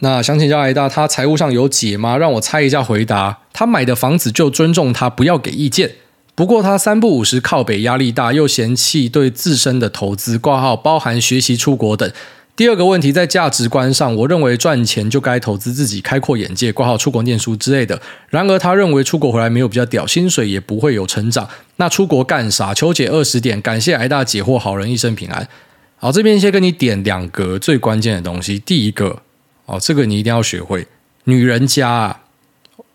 [0.00, 2.16] 那想请教艾大，他财务上有解吗？
[2.16, 3.40] 让我猜一下回答。
[3.52, 5.92] 他买的房子就尊重他，不要给意见。
[6.34, 12.10] 不过他三不五时靠北，压力大，又嫌弃对自身的投资挂号，包含学习、出国等。
[12.54, 18.00] 第二个问题，在价值观上，我认为赚钱就该投资自己，开阔眼界，挂号出国念书之类的。
[18.28, 21.48] 然而，他认为出国回来没有比较屌，薪水也不会有成长。
[21.76, 22.74] 那出国干啥？
[22.74, 25.48] 求解二十点，感谢挨大解惑，好人一生平安。
[25.96, 28.58] 好，这边先跟你点两个最关键的东西。
[28.58, 29.22] 第一个，
[29.64, 30.86] 哦，这个你一定要学会，
[31.24, 32.18] 女人家。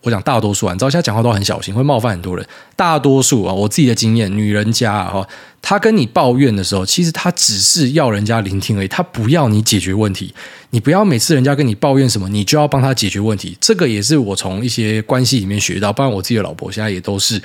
[0.08, 2.46] 我讲大多数啊，你知道现在讲话都很小心，会冒犯很多人。
[2.76, 5.28] 大多数啊，我自己的经验，女人家啊，哈，
[5.62, 10.34] 她跟你抱怨的时候，其实她只是要人家聆听而已，她不要你解决问题。
[10.70, 13.58] 你不要每次人家跟你抱怨什么，你就要帮她解决问题。
[13.60, 17.42] 这个也是我从一些关系里面学到，包括我自己的老婆现在也都是。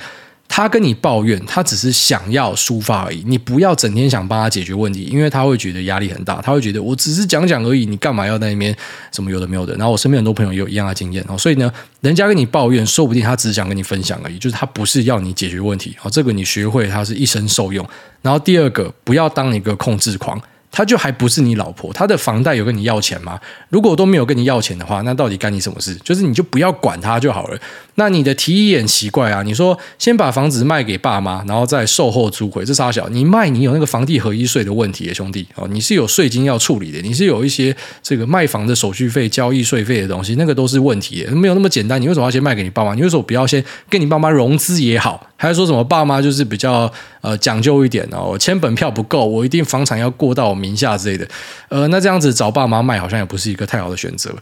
[0.55, 3.23] 他跟你抱怨，他只是想要抒发而已。
[3.25, 6.39] 你不要整天想帮他解决问题，因为他会觉得压力很大。
[6.43, 8.75] 他会觉得我只是讲讲而已，你干嘛要在那边
[9.11, 9.73] 什么有的没有的？
[9.77, 15.97] 然后我身边很多朋友也有一样的经验哦，所以呢，人家跟你抱怨，说不定他只是想跟你分享而已，就是他不是要你解决问题。
[16.03, 17.83] 哦，这个你学会，他是一生受用。
[18.21, 20.39] 然后第二个，不要当一个控制狂。
[20.73, 23.39] 他就还不是你老婆，他的房贷有跟你要钱吗？
[23.69, 25.93] 如果都没有跟你要钱的话，那到底干你什么事？
[26.03, 27.59] 就是你就不要管他就好了。
[27.95, 29.43] 那你的提议也很奇怪啊！
[29.43, 33.07] 你说先把房子卖给爸妈，然后再售后租回，这傻小？
[33.09, 42.01] 你卖你有那个房地合一税的问题，兄弟哦，你是有税金要处理的，你是有一些这个卖房的手续费、交易税费的东西，那个都是问题，没有那么简单。
[42.01, 42.95] 你为什么要先卖给你爸妈？
[42.95, 45.29] 你为什么不要先跟你爸妈融资也好？
[45.37, 51.27] 还是说什么爸妈就是比较呃讲究一点哦，签本票不够，我一定房产要过到我名下之类的。
[51.69, 54.33] 呃，那这样子找爸妈卖好像也不是一个太好的选择。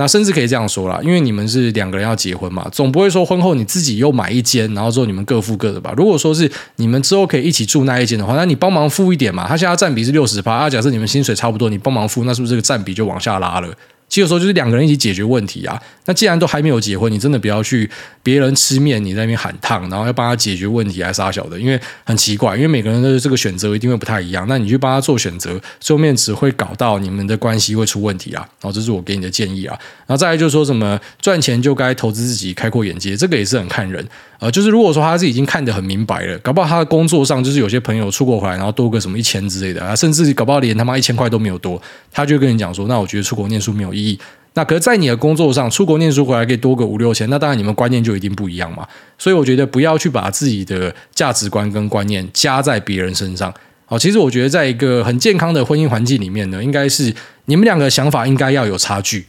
[0.00, 5.92] 那甚至可以这样说啦，因为你们是两个人要结婚嘛，总不会说婚后你自己又买一间，然后之后你们各付各的吧？
[5.96, 9.48] 如果说是你们之后可以一起住那一间的话，那你帮忙付一点嘛。
[9.48, 13.68] 他现在占比是六十趴，啊，假设你们薪水差不多，你帮忙付，那是不是这个占比就往下拉了？
[14.08, 15.76] 其实有时候就是两个人一起解决问题啊。
[16.06, 17.90] 那既然都还没有结婚，你真的不要去
[18.28, 24.44] 别人吃面，你在那边喊烫，然后要帮他解决问题还是啥小的，因为很奇怪，因为每个人的这个选择一定会不太一样。
[24.46, 28.46] 那你去帮他做选择，最后面只会搞到你们的关系会出问题啊。
[28.60, 29.74] 然后这是我给你的建议啊。
[30.06, 34.06] 然后再来就是说什么赚钱就该投资自己，开阔眼界，这个也是很看人。
[34.40, 41.80] 呃，就是如果说他是已经看得很明白了，搞不好他的工作上就是有些朋友出国回来，然后多个什么一千之类的啊，甚至搞不好连他妈一千块都没有多，
[42.12, 44.18] 他就跟你讲说，那我觉得出国念书没有意义。
[44.58, 48.84] 那可是，在你的工作上，出国念书回来可以多个五六千，那当然你们观念就一定不一样嘛。
[49.16, 53.54] 所以我觉得不要去把自己的价值观跟观念加在别人身上。
[53.86, 59.24] 好，其实我觉得在一个很健康的婚姻环境里面呢，应该是你们两个想法应该要有差距。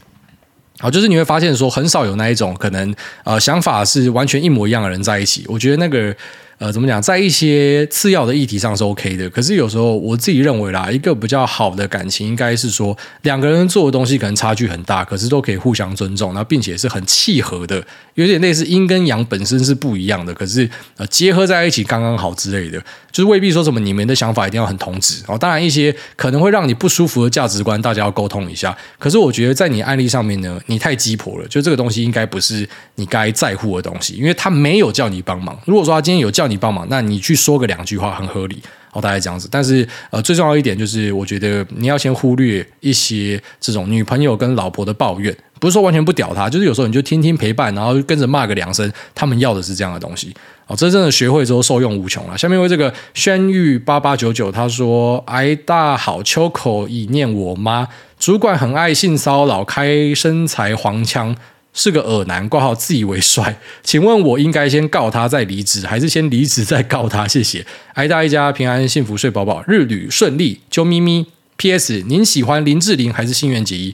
[0.80, 5.46] 好，就是你会发现说，很少有那一种可能呃想法是完全一模一样的人在一起。
[5.48, 6.16] 我觉得那个。
[6.60, 17.82] 呃，怎么讲，在一些次要的议题上是 OK 的，可是有时候我自己认为啦，一个比较好的感情应该是说，两个人做的东西可能差距很大，可是都可以互相尊重，那并且是很契合的，
[18.16, 22.78] 有点类似阴跟阳本身是不一样的，可是呃结合在一起刚刚好之类的，
[23.10, 25.38] 就是未必说什么你们的想法一定要很同质哦。
[25.38, 28.78] 当然一些可能会让你不舒服的价值观，大家要沟通一下。
[28.98, 35.58] 可是我觉得在你案例上面呢，你太鸡婆了，就这个东西应该不是你该在乎的东西，因为他没有叫你帮忙。
[35.66, 39.48] 如果说他今天有叫你帮忙，那你去说个两句话很合理，哦，大概这样子。
[39.52, 50.34] 但是呃，最重要一点就是，我觉得你要先忽略一些这种女朋友跟老婆的抱怨，不是说完全不屌他，就是有时候你就听听陪伴，然后跟着骂个两声，他们要的是这样的东西
[50.68, 50.76] 哦。
[50.76, 52.38] 真正的学会之后受用无穷了。
[52.38, 61.36] 下面为这个轩玉八八九九他说：“挨大好秋口已念我妈，主管很爱性骚扰，开身材黄腔。”
[61.74, 67.28] 是个恶男，挂号自以为帅， 请问我应该先告他再离职，还是先离职再告他？
[67.28, 71.26] 谢谢，挨大一家平安幸福睡饱饱，日旅顺利，啾咪咪。
[71.58, 72.04] P.S.
[72.08, 73.94] 您喜欢林志玲还是新垣结衣？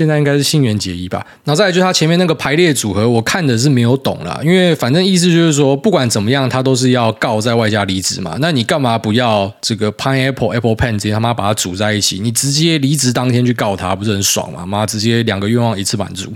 [0.00, 8.34] 现在应该是新垣结衣吧，然后再来就是他前面那个排列组合，我看的是没有懂啦，因为反正意思就是说，不管怎么样，他都是要告在外加离职嘛。
[8.40, 12.18] 那你干嘛不要这个 pineapple apple pen 直接他妈把它组在一起？
[12.18, 14.64] 你直接离职当天去告他，不是很爽吗？
[14.64, 16.32] 妈，直接两个愿望一次满足。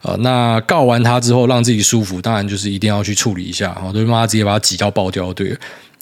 [0.00, 5.54] 呃，那告完他之后，让自己舒服，当然就是一定要去处理一下，哈，对妈直接把他挤到爆掉，对。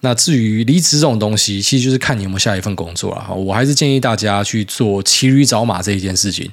[0.05, 3.33] 那至于离职这种东西，其实就是看你有没有下一份工作了。
[3.33, 6.51] 我还是建议大家去做骑驴找马这一件事情。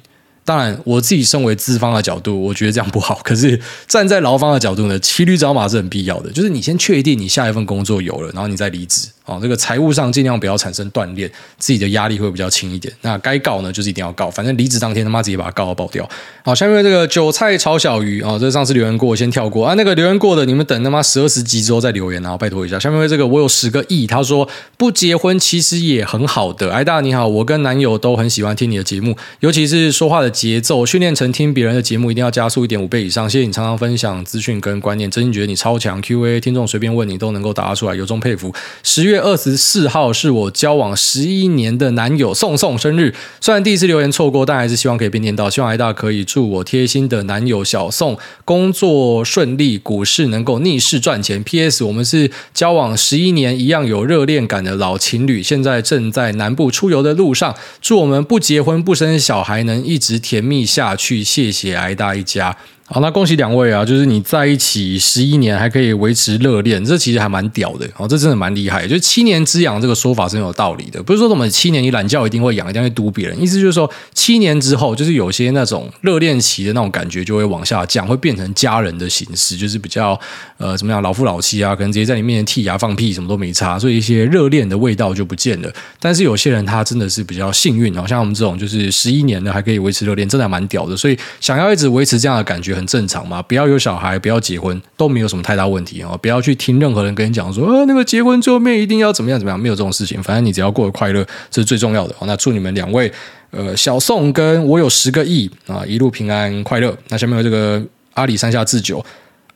[0.50, 3.20] 当然，我自己身为资方的角度，我觉得这样不好。
[3.22, 6.30] 可是站在劳方的角度呢，骑驴找马是很必要的。
[6.32, 9.06] 就是你先确定你下一份工作有了，然后你再离职。
[9.30, 12.92] 哦，这个财务上尽量不要产生断裂，自己的压力会比较轻一点。
[13.02, 16.08] 那该告呢，就是一定要告，反正离职当天他妈直接把他告到爆掉。
[16.44, 19.74] 好，下面这个韭菜炒小鱼啊，这上次留言过，先跳过啊。
[19.74, 22.76] 那个留言过的，你们等他妈十二十集之后再留言，然后拜托一下。
[22.76, 26.72] 下面这个我有十个亿，他说不结婚其实也很好的。
[26.72, 33.30] 哎大你好，我跟男友都很喜欢听你的节目，尤其是说话的节奏，训练成听别人的节目一定要加速一点五倍以上。
[33.30, 36.00] 谢谢你常常分享资讯跟观念，真心觉得你超强。
[36.00, 38.52] Q&A 听众随便问你都能够答出来，由衷佩服。
[38.82, 40.12] 十月二十四号。
[40.12, 45.48] 是我交往十一年的男友宋宋生日，虽然第一次留言错过，但还是希望可以被念到。
[45.48, 51.42] 希望挨大可以祝我贴心的男友小宋工作顺利，股市能够逆势赚钱。
[51.42, 51.84] P.S.
[51.84, 57.54] 我们是交往十一年，一样有热恋感的老情侣，现在正在南部出游的路上。
[57.80, 61.24] 祝我们不结婚不生小孩，能一直甜蜜下去。
[61.24, 62.56] 谢谢挨大一家。
[62.92, 63.84] 好，那恭喜两位啊！
[63.84, 68.82] 就是你在一起十一年还可以维持热恋，这其实还蛮屌的哦，这真的蛮厉害。
[68.84, 73.40] 就是七年之痒这个说法是很有道理的，不是说什么七年你懒觉一定会痒，一定会嘟别人。
[73.40, 80.18] 意思就是说，七年之后，就是有些那种热恋期的那种感觉就会往下降，会变成家人的形式，就是比较
[80.58, 85.72] 呃怎么样老夫老妻啊，可能直接在你面前剔牙放屁什么都没差，所以一些热恋的味道就不见了。
[86.00, 90.96] 但是有些人他真的是比较幸运，好像我们这种就是十一年的还可以维持热恋，真的还蛮屌的。
[90.96, 93.70] 所以想要一直维持这样的感觉很正常嘛，不要。
[93.70, 96.18] 有小孩，不要结婚，都没有什么太大问题哦！
[96.20, 100.20] 不要去听任何人跟你讲说呃，那个结婚最后面一定要怎么样怎么样，没有这种事情。
[100.20, 102.16] 反正你只要过得快乐，这是最重要的。
[102.22, 103.12] 那祝你们两位，
[103.52, 106.96] 呃，小宋跟我有十个亿啊，一路平安快乐。
[107.10, 107.80] 那下面有这个
[108.14, 109.04] 阿里山下智久。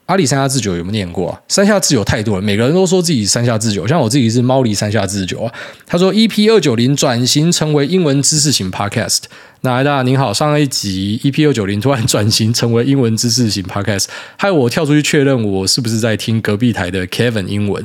[0.05, 1.41] 阿里山下智久有没有念过啊？
[1.47, 5.51] 山下智久太多了，每个人都说自己山下智久，像我自己是猫狸山下智久啊。
[5.87, 9.23] 他说 EP 二九零转型成为英文知识型 Podcast。
[9.61, 14.05] 那挨大您好，上一集 EP 二九零突然转型成为英文知识型 Podcast，
[14.37, 17.83] 害我跳出去确认我是不是在听隔壁台的 Kevin 英文。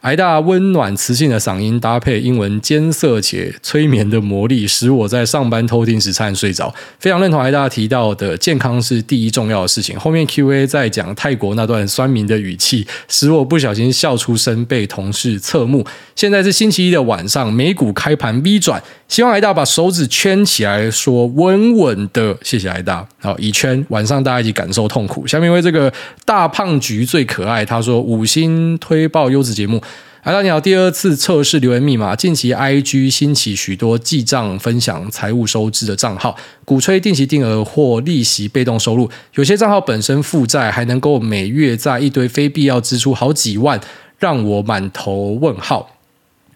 [0.00, 6.74] 艾大温暖磁性的嗓音搭配英文艰涩且催眠的魔力，使我在上班偷听时差点睡着。
[6.98, 9.98] 非常认同艾大提到的健康是第一重要的事情。
[9.98, 15.86] 后面 Q&A 在讲泰国那段酸民的语气，使我不小心笑出声，被同事侧目。
[16.16, 22.36] 现在是星期一的晚上，美股开盘 V 转，希望艾大把手指圈起来，说稳稳的。
[22.42, 23.06] 谢谢艾大。
[23.18, 25.26] 好，一圈，晚上大家一起感受痛苦。
[25.26, 25.92] 下面为这个
[26.24, 29.82] 大胖橘最可爱，他说五星推爆优质节目。
[30.22, 32.14] 哎大家好，第二次测试留言密码。
[32.14, 39.08] 近期 IG 兴起许多记账分享财务收支的账号，鼓吹定期定额或利息被动收入。
[39.36, 43.80] 有些账号本身负债，还能够每月在一堆非必要支出好几万，
[44.18, 45.88] 让我满头问号。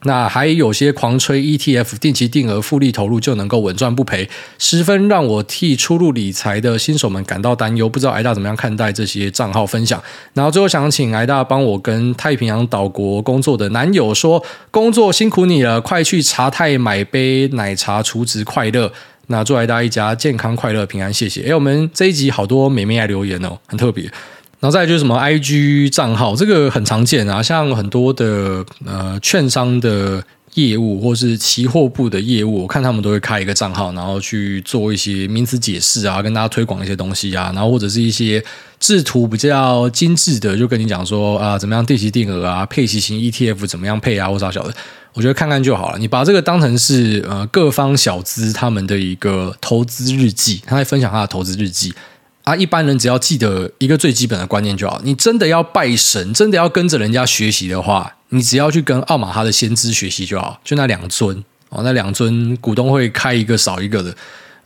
[0.04, 4.28] 那还有些狂吹 ETF 定期定额复利投入就能够稳赚不赔，
[4.58, 7.88] 十分让我替初入理财的新手们感到担忧。
[7.88, 10.02] 不知道挨大怎么样看待这些账号分享？
[10.34, 18.92] 然后最后想请挨大帮我跟太平洋岛国工作的男友说，工作辛苦你了，快去茶太买杯奶茶，储值快乐。
[19.28, 21.48] 那祝挨大一家健康快乐平安，谢谢。
[21.48, 24.10] 哎，我们这一集好多美眉来留言哦，很特别。
[24.64, 38.42] 然后再就是什么 IG 账号，这个很常见啊，像很多的呃券商的业务或是期货部的业务，我看他们都会开一个账号，然后去做一些名词解释啊，跟大家推广一些东西啊，然后或者是一些
[38.80, 44.74] 制图比较精致的，就跟你讲说啊，怎么样定期定额啊，配息型 ETF 怎么样配啊，或啥小的，
[45.12, 45.98] 我觉得看看就好了。
[45.98, 51.92] 你把这个当成是呃各方小资他们的一个投资日记，他在分享他的投资日记。
[52.44, 55.00] 啊，一般人只要记得一个最基本的观念就好。
[55.02, 64.14] 你真的要拜神，真的要跟着人家学习的话，你只要去跟奥马哈的先知学习就好，就那两尊哦，那两尊股东会开一个少一个的。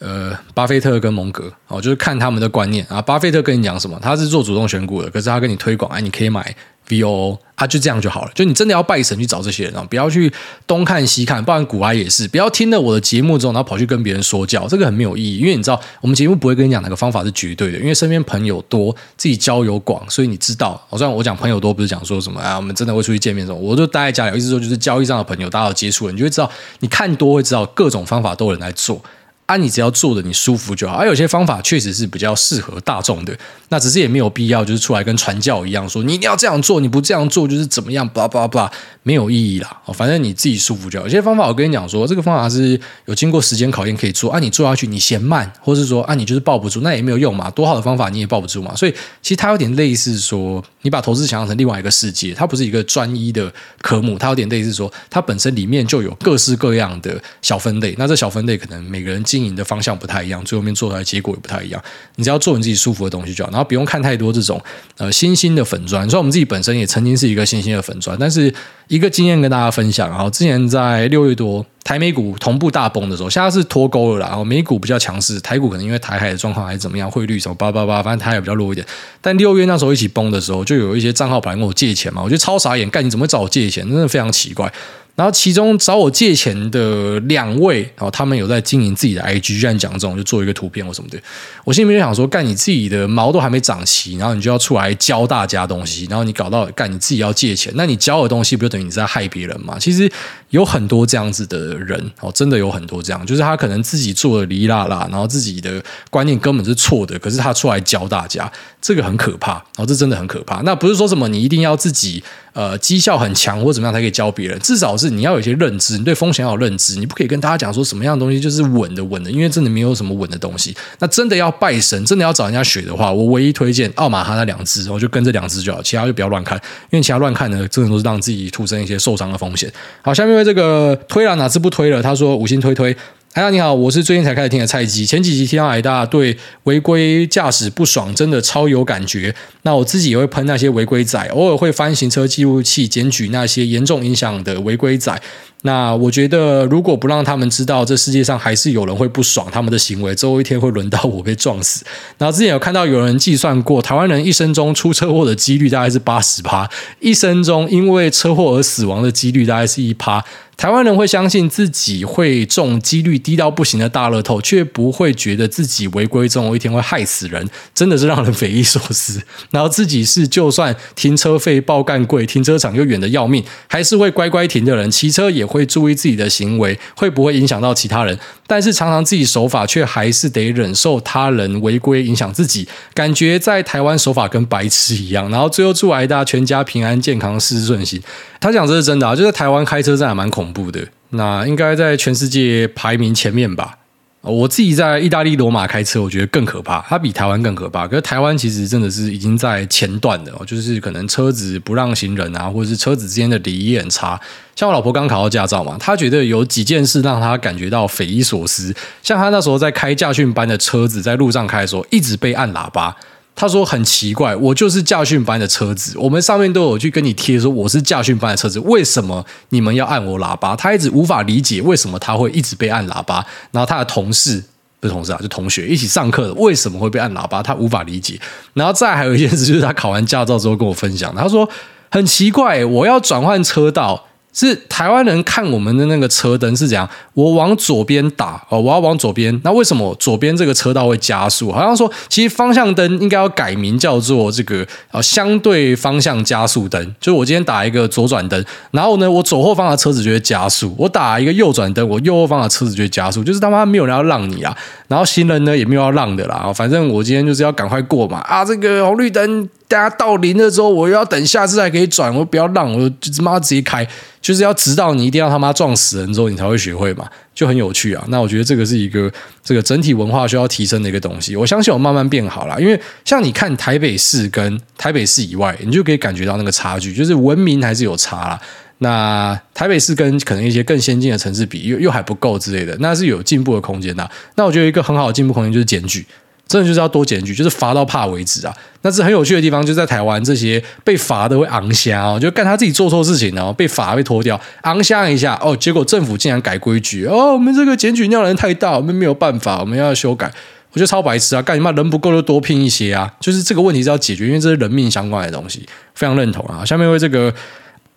[0.01, 3.03] 呃，巴菲特跟蒙格哦，就是看他们的观念啊。
[3.03, 6.55] 巴菲特跟你讲什么，他是做主动选股的，可是他跟你推广，哎，你可以买
[6.89, 8.31] VOO 啊，就这样就好了。
[8.35, 10.33] 就你真的要拜神去找这些人啊，不要去
[10.67, 15.39] 东看西看，不然股癌也是，不要听了我的节目之后，然后跑去跟别人说教，这个很没有意义。
[15.39, 20.81] 因为你知道，我们节目不会跟你讲哪个方法是绝对的，因为身边朋友多，自己交友广，所以你知道。
[20.89, 29.03] 我虽然我讲朋友多，不是讲说什么啊，我们真的会出去见面什么，我就待在家里，意思说就是交易上的朋友，大家有接触了，你就会知道，你看多会知道各种方法都有人来做。
[29.49, 30.97] 啊，你只要做的你舒服就好。
[30.97, 33.35] 而、啊、有些方法确实是比较适合大众的，
[33.71, 38.71] 那只是也没有必要就是出来跟传教一样说你一定要这样做，你不这样做就是怎么样，blah blah blah，
[39.03, 39.81] 没有意义啦。
[39.87, 41.07] 哦反正你自己舒服就好。
[41.07, 44.31] 有些方法我跟你讲说，这个方法是有经过时间考验可以做。
[44.31, 47.51] 啊，你做下去你嫌慢，或是说啊你就是抱不住，那也没有用嘛。
[47.53, 48.77] 多好的方法你也抱不住嘛。
[48.77, 48.93] 所以
[49.23, 57.95] 其实它有点类似说，你把投资想象成另外一个世界，它不是一个专一的科目，它有点类似说，它本身里面就有各式各样的小分类。
[57.97, 61.81] 那这小分类可能每个人进经营的方向不太一样，最后面做出来结果也不太一样。
[62.17, 64.61] 你只要做你自己舒服的东西就好，然后不用看太多这种
[64.97, 66.09] 呃新兴的粉砖。
[66.11, 68.53] 所以我们自己本身也曾经是一个新兴的粉砖，但是
[68.89, 70.11] 一个经验跟大家分享。
[70.11, 74.29] 然后之前在六月多台美股同步大崩的时候，现在是脱钩了啦。
[74.29, 78.87] 然后美股比较强势，台股可能因为台海的状况还是怎么样，汇率什么八八八，反正台海比较弱一点。
[79.21, 83.89] 但六月那时候一起崩的时候，就有一些账号本来跟我借钱嘛，我觉得超傻眼，干你怎么会找我借钱？
[83.89, 84.73] 真的非常奇怪。
[85.19, 91.19] 然后其中找我借钱的两位，然后他们有在经营自己的 IG，居然讲这种就做一个图片或什么的，
[91.65, 99.77] 我心里面就想说，干你自己的毛都还没长齐，然后你就要出来教大家东西，然后你搞到干你自己要借钱，那你教的东西不就等于你在害别人吗？
[99.81, 100.09] 其实
[100.51, 110.63] 有很多这样子的人哦，真的有很多这样，就是他可能自己做的哩啦啦，然后自己的观念根本是错的，可是他出来教大家，这个很可怕，然后这真的很可怕。
[110.63, 112.23] 那不是说什么你一定要自己
[112.53, 115.09] 呃绩效很强或怎么样才可以教别人，至少是。
[115.19, 120.77] 你要有一些认知，你对风险要有认知，你不可以跟大家讲说什么样的东西就是稳的稳的，因为真的没有什么稳的东西。
[121.01, 126.57] 那真的要拜神，真的要找人家学的话，我唯一推荐奥马哈那两只，我就跟这两只就好，其他就不要乱看，
[126.91, 129.73] 因为其他乱看呢，真的都是让自己徒生一些受伤的风险。
[130.03, 132.01] 好，下面为这个推了哪次不推了？
[132.01, 132.97] 他说五星推推。
[133.35, 135.05] 哎呀你好，我是最近才开始听的菜鸡。
[135.05, 139.33] 前几集听到矮大对违规驾驶不爽，真的超有感觉。
[139.63, 145.21] 那我自己也会喷那些违规仔，偶尔会翻行车记录器检举那些严重影响的违规仔。
[145.63, 151.85] 那我觉得，如果不让他们知道，这世界上还是有人会不爽他们的行为，最后一天会轮到我被撞死。
[152.17, 156.69] 然后之前有看到有人计算过，台湾人一生中出车祸的几率大概是八十趴，
[157.01, 160.25] 一生中因为车祸而死亡的几率大概是一趴。
[160.57, 169.23] 台湾人会相信自己会中几率低到不行的大乐透，却不会觉得自己违规中有一天会害死人，真的是让人匪夷所思。
[169.53, 178.17] 然后自己是就算停车费爆干贵，停车场又远的要命，还是会乖乖停的人，骑车也会注意自己的行为，会不会影响到其他人？
[178.47, 185.31] 但是常常自己守法，却还是得忍受他人违规影响自己，感觉在台湾守法跟白痴一样。
[185.31, 188.01] 然后最后祝大家全家平安健康，事事顺心。
[188.39, 193.79] 他讲这是真的啊，就在台湾开车真的蛮恐怖的，那应该在全世界排名前面吧。
[194.21, 197.87] 我自己在意大利罗马开车，我觉得更可怕，它比台湾更可怕。
[197.87, 204.21] 可是台湾其实真的是已经在前段的，就是可能车子不让行人啊，或者是车子之间的礼仪很差。
[204.57, 212.95] 像我老婆刚考到驾照嘛，她觉得有几件事让她感觉到匪夷所思，像她那时候在开驾训班的车子，在路上开的时候，一直被按喇叭。
[213.41, 220.57] 他说很奇怪，我就是驾训班的车子，我们上面都有去跟你贴说我是驾训班的车子，为什么你们要按我喇叭？
[220.57, 223.25] 他一直无法理解为什么他会一直被按喇叭。
[223.53, 224.43] 然后他的同事
[224.81, 227.41] 不是同事啊，就同学一起上课的，为什么会被按喇叭？
[227.41, 228.21] 他无法理解。
[228.55, 231.49] 然后再还有一件事，就是他考完驾照之后跟我分享，他说
[231.93, 234.07] 很奇怪，我要转换车道。
[234.33, 236.89] 是台湾人看我们的那个车灯是怎样？
[237.15, 239.41] 我往左边打哦，我要往左边。
[239.43, 241.51] 那为什么左边这个车道会加速？
[241.51, 246.81] 好像说，其实方向灯应该要改名叫做这个呃相对方向加速灯。
[247.01, 253.25] 就是我今天打一个左转灯，然后呢，我左后方的车子就会加速；我打一个右转灯，我右后方的车子就会加速。
[253.25, 254.57] 就是他妈没有人要让你啊，
[254.87, 256.53] 然后行人呢也没有要让的啦。
[256.55, 258.45] 反正我今天就是要赶快过嘛啊！
[258.45, 259.49] 这个红绿灯。
[259.69, 263.87] 大家到零了之后，我又要等下次才可以转，我不要让，我就他妈直接开，
[264.21, 268.05] 就是要直到你一定要他妈撞死人之后，你才会学会嘛，就很有趣啊。
[268.09, 269.11] 那我觉得这个是一个
[269.43, 271.37] 这个整体文化需要提升的一个东西。
[271.37, 278.41] 我相信我慢慢变好了，因为像你看台北市跟台北市以外，你就可以感觉到那个差距，就是文明还是有差啦。
[278.79, 284.09] 那台北市跟可能一些更先进的城市比，又又还不够之类的，那是有进步的空间的。
[284.37, 286.07] 那我觉得一个很好的进步空间就是检举。
[286.49, 288.55] 真的就是要多检举，就是罚到怕为止啊。
[288.83, 300.33] 那是很有趣的地方，就在台湾这些被罚的会昂虾哦，就干他自己做错事情哦，被罚被拖掉，昂虾一下哦，结果政府竟然改规矩哦，我们这个检举量人太大，我们没有办法，我们要修改。
[300.73, 301.43] 我觉得超白痴啊！
[301.43, 303.11] 干你妈人不够就多聘一些啊！
[303.21, 306.65] 就是这个问题是要解决，因为这是人命相关的东西，非常认同啊。
[306.65, 307.33] 下面为这个。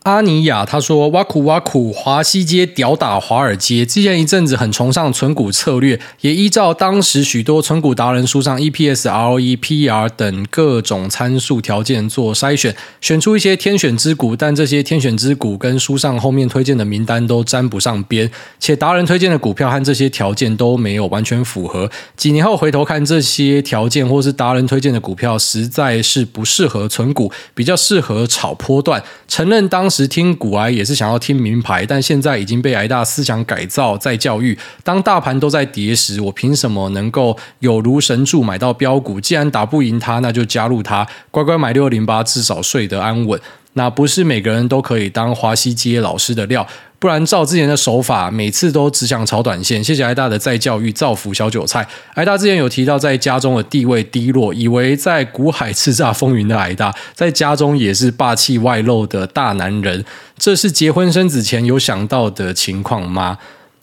[0.04, 3.86] 阿尼亚他说：“挖苦挖苦，华西街屌打华尔街。
[3.86, 14.36] 之前一阵子很崇尚存股策略，也依照当时许多存股达人书上 EPS、ROE、PR 等各种参数条件做筛选，选出一些天选之股。
[14.36, 21.92] 但这些天选之股跟书上后面推荐的名单都沾不上边，且达人推荐的股票和这些条件都没有完全符合。
[22.18, 29.04] 几年后回头看这些条件，或是达人推荐的股票，实在是不适合存股，比较适合炒波段。
[29.28, 34.58] 承认当。”时听股癌也是想要听名牌，但现在已经被癌大思想改造再教育。
[34.84, 39.20] 当大盘都在跌时，我凭什么能够有如神助买到标股？
[39.20, 43.40] 既然打不赢他，那就加入他，乖乖买六零八，至少睡得安稳。
[43.74, 46.66] 那不是每个人都可以当华西街老师的料。
[47.02, 49.84] 不然照之前的手法，每次都只想炒短线。
[49.84, 51.84] 谢谢艾大的再教育，造福小韭菜。
[52.14, 60.06] 艾大之前有提到，在家中的地位低落，以为在股海叱咤风云的艾大，在家中也是霸气外露的大男人。
[60.38, 63.40] 这是结婚生子前有想到的情况吗？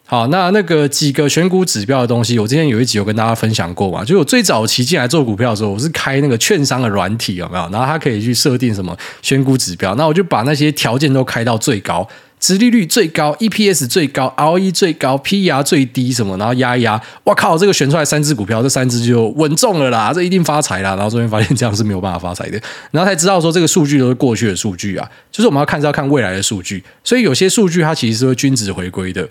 [0.06, 4.04] 好，那那个几个选股指标的东西，我之前有一集有跟大家分享过嘛。
[4.04, 7.68] 就我最早期进来做股票的时候，我是开那个券商的软体，有没有？
[7.72, 12.08] 然后它可以去设定什么选股指标，那我就把那些条件都开到最高。
[12.38, 16.36] 殖利率最高，EPS 最高，ROE 最高，PR 最低，什么？
[16.36, 17.58] 然后压一压，哇靠！
[17.58, 20.94] 这个选出来三只股票，这三只就稳中了啦，这一定发财啦。
[20.94, 22.60] 然后这边发现这样是没有办法发财的，
[22.90, 29.28] 然后才知道说这个数据都是过去的数据啊，就是我们要看是要看未来的数据，所以有些数据它其实是会均值回归的。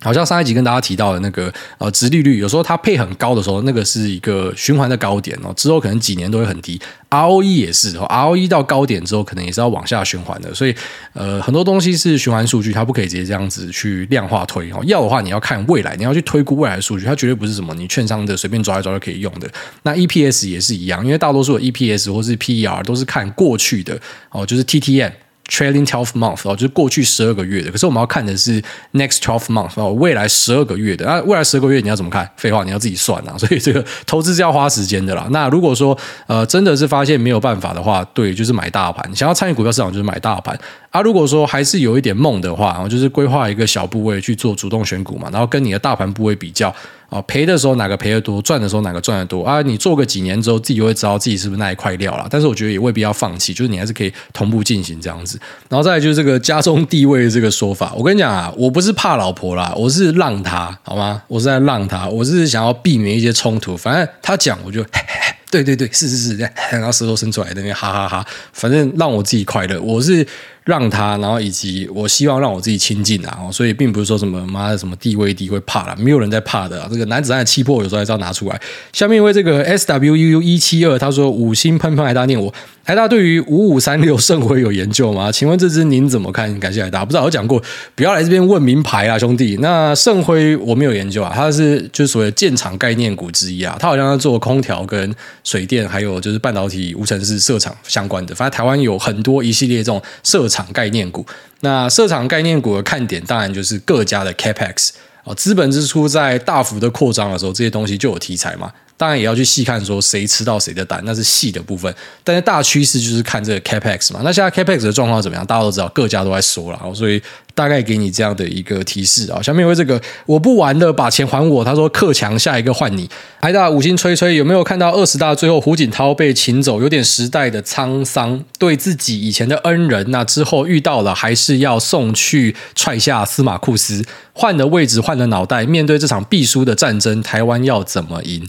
[0.00, 6.80] 好像上一集跟大家提到的那个呃，殖利率有时候它配很高的时候，那个是一个循环的高点哦，之后可能几年都会很低。
[7.10, 10.54] ROE 也是哦，ROE 到高点之后，可能也是要往下循环的。
[10.54, 10.74] 所以
[11.14, 14.80] 呃，很多东西是循环数据，它不可以直接这样子去量化推哦。
[14.84, 19.48] 要的话，你要看未来，你要去推估未来的数据，它绝对不是什么你券商的随便抓一抓就可以用的。
[19.82, 23.98] 那 EPS 也是一样，因为大多数的 EPS 或是 PER 都是看过去的
[24.30, 25.12] 哦，就是 TTM。
[25.48, 27.70] Trailing twelve month 哦，就是过去十二个月的。
[27.70, 31.06] 可是我们要看的是 next twelve month 哦，未来十二个月的。
[31.06, 32.30] 那未来十二个月你要怎么看？
[32.36, 33.36] 废话，你要自己算啊。
[33.38, 35.26] 所以这个投资是要花时间的啦。
[35.30, 35.96] 那如果说
[36.26, 39.10] 呃真的是发现没有办法的话，对，就是买大盘。
[39.16, 40.58] 想要参与股票市场，就是买大盘。
[40.90, 46.74] 啊，如果说还是有一点梦的话，然后就是规划一个小部位去做主动选股嘛，然后跟你的大盘部位比较。
[47.10, 49.62] 哦，赔的时候哪个赔得多，赚的时候哪个赚得多啊？
[49.62, 52.26] 你做个几年之后，自己就会知道自己是不是那一块料了。
[52.30, 55.40] 但是我觉得也未必要放弃，就是你还是可以同步进行这样子。
[55.70, 61.22] 然后再来就是这个家中地位的这个说法，我跟你讲啊，我不是怕老婆啦，我是让他好吗？
[61.28, 63.74] 我是在让他，我是想要避免一些冲突。
[63.74, 66.36] 反正他讲，我就 嘿嘿，对对对，是是是，
[66.70, 70.26] 然后舌头伸出来那边哈哈哈，反正让我自己快乐，我是。
[70.68, 76.86] 让他，然后以及我希望让我自己亲近啊，所以并不是说什么妈的什么地位低会怕啦，没有人在怕的。
[76.90, 78.60] 这个男子汉的气魄有时候还是要拿出来。
[78.92, 82.52] 下面一位这个 S W U U 一七二，他说五星喷喷还大念我。
[82.84, 85.30] 癌大对于五五三六圣辉有研究吗？
[85.30, 86.58] 请问这支您怎么看？
[86.58, 87.04] 感谢癌大。
[87.04, 87.62] 不知道我讲过，
[87.94, 89.56] 不要来这边问名牌啊，兄弟。
[89.60, 93.76] 那圣辉我没有研究啊，它是就是所谓建厂概念股之一啊。
[93.78, 95.14] 它好像在做空调跟
[95.44, 98.34] 水电，还有就是半导体无尘室设厂相关的。
[98.34, 101.26] 反正台湾有很多一系列这种设厂概念股。
[101.60, 104.90] 那设厂概念股的看点，当然就是各家的 Capex
[105.24, 108.72] 哦，资本支出在大幅的扩张的时候，这些东西就有题材嘛。
[108.96, 111.94] 当然也要去细看，说谁吃到谁的单，那是细的部分。
[112.24, 114.20] 但是大趋势就是看这个 Capex 嘛。
[114.24, 115.46] 那现在 Capex 的状况怎么样？
[115.46, 117.22] 大家都知道，各家都在说了，所以
[117.58, 119.42] 大概给你这样的一个提示啊。
[119.42, 121.64] 下面为这个我不玩了，把钱还我。
[121.64, 123.10] 他说克强，下一个换你。
[123.40, 128.44] 癌大五星吹吹，有没有看到二十大最后胡锦涛被请走，有点时代的沧桑。
[128.60, 135.66] 对自己以前的恩人，那之后遇到了，还是要送去踹下司马库斯，换了位置，换了脑袋。
[135.66, 138.48] 面对这场必输的战争，台湾要怎么赢？